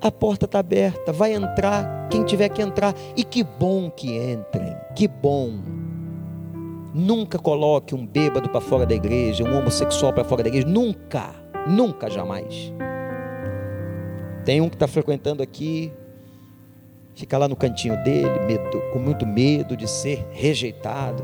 [0.00, 2.92] A porta está aberta, vai entrar quem tiver que entrar.
[3.16, 5.52] E que bom que entrem, que bom.
[6.92, 10.66] Nunca coloque um bêbado para fora da igreja, um homossexual para fora da igreja.
[10.66, 11.30] Nunca,
[11.68, 12.72] nunca, jamais.
[14.44, 15.92] Tem um que está frequentando aqui,
[17.14, 21.22] fica lá no cantinho dele, medo, com muito medo de ser rejeitado.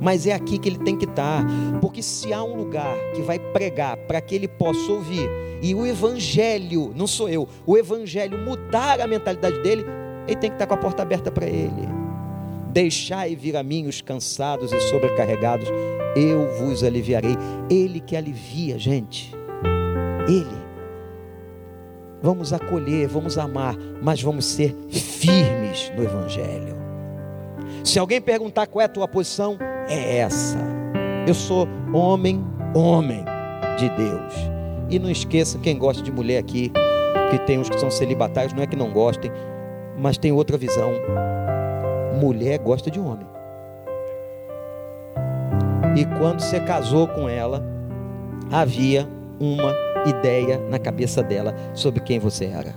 [0.00, 1.44] Mas é aqui que ele tem que estar,
[1.80, 5.28] porque se há um lugar que vai pregar para que ele possa ouvir,
[5.62, 9.84] e o evangelho, não sou eu, o evangelho mudar a mentalidade dele,
[10.26, 11.88] ele tem que estar com a porta aberta para ele.
[12.72, 15.68] Deixai vir a mim os cansados e sobrecarregados,
[16.16, 17.36] eu vos aliviarei.
[17.70, 19.32] Ele que alivia, gente.
[20.26, 20.71] Ele.
[22.22, 26.76] Vamos acolher, vamos amar, mas vamos ser firmes no Evangelho.
[27.82, 29.58] Se alguém perguntar qual é a tua posição,
[29.88, 30.58] é essa.
[31.26, 32.44] Eu sou homem,
[32.74, 33.24] homem
[33.76, 34.34] de Deus.
[34.88, 36.70] E não esqueça, quem gosta de mulher aqui,
[37.30, 39.32] que tem uns que são celibatários, não é que não gostem,
[39.98, 40.92] mas tem outra visão.
[42.20, 43.26] Mulher gosta de homem.
[45.96, 47.64] E quando você casou com ela,
[48.50, 49.08] havia
[49.40, 49.74] uma
[50.06, 52.74] ideia na cabeça dela sobre quem você era.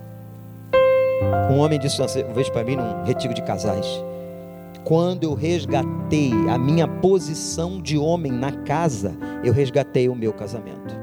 [1.50, 3.86] Um homem disse uma vez para mim num retiro de casais:
[4.84, 10.96] quando eu resgatei a minha posição de homem na casa, eu resgatei o meu casamento.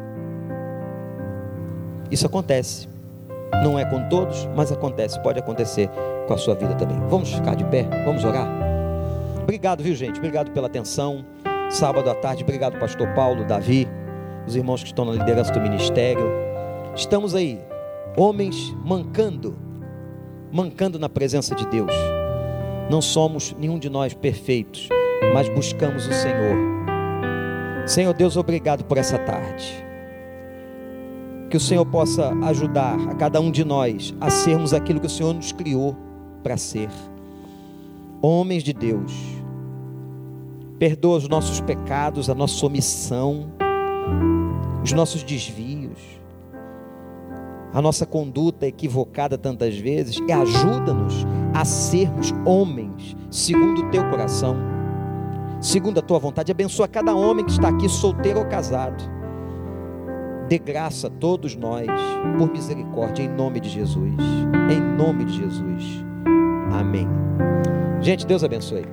[2.11, 2.89] Isso acontece.
[3.62, 5.20] Não é com todos, mas acontece.
[5.20, 5.89] Pode acontecer
[6.27, 6.99] com a sua vida também.
[7.09, 7.86] Vamos ficar de pé?
[8.05, 8.49] Vamos orar?
[9.43, 10.19] Obrigado, viu, gente?
[10.19, 11.24] Obrigado pela atenção.
[11.70, 13.89] Sábado à tarde, obrigado, Pastor Paulo, Davi
[14.47, 16.24] os irmãos que estão na liderança do ministério.
[16.94, 17.60] Estamos aí,
[18.16, 19.56] homens mancando,
[20.52, 21.93] mancando na presença de Deus.
[22.90, 24.89] Não somos nenhum de nós perfeitos,
[25.32, 26.56] mas buscamos o Senhor.
[27.86, 29.85] Senhor Deus, obrigado por essa tarde.
[31.48, 35.10] Que o Senhor possa ajudar a cada um de nós a sermos aquilo que o
[35.10, 35.97] Senhor nos criou
[36.43, 36.89] para ser.
[38.20, 39.12] Homens de Deus.
[40.78, 43.52] Perdoa os nossos pecados, a nossa omissão
[44.82, 45.98] os nossos desvios,
[47.72, 54.56] a nossa conduta equivocada tantas vezes, e ajuda-nos a sermos homens segundo o teu coração,
[55.60, 56.52] segundo a tua vontade.
[56.52, 59.02] Abençoa cada homem que está aqui, solteiro ou casado.
[60.48, 61.86] Dê graça a todos nós,
[62.36, 64.14] por misericórdia, em nome de Jesus.
[64.70, 66.05] Em nome de Jesus.
[66.70, 67.09] Amém.
[68.02, 68.84] Gente, Deus abençoe.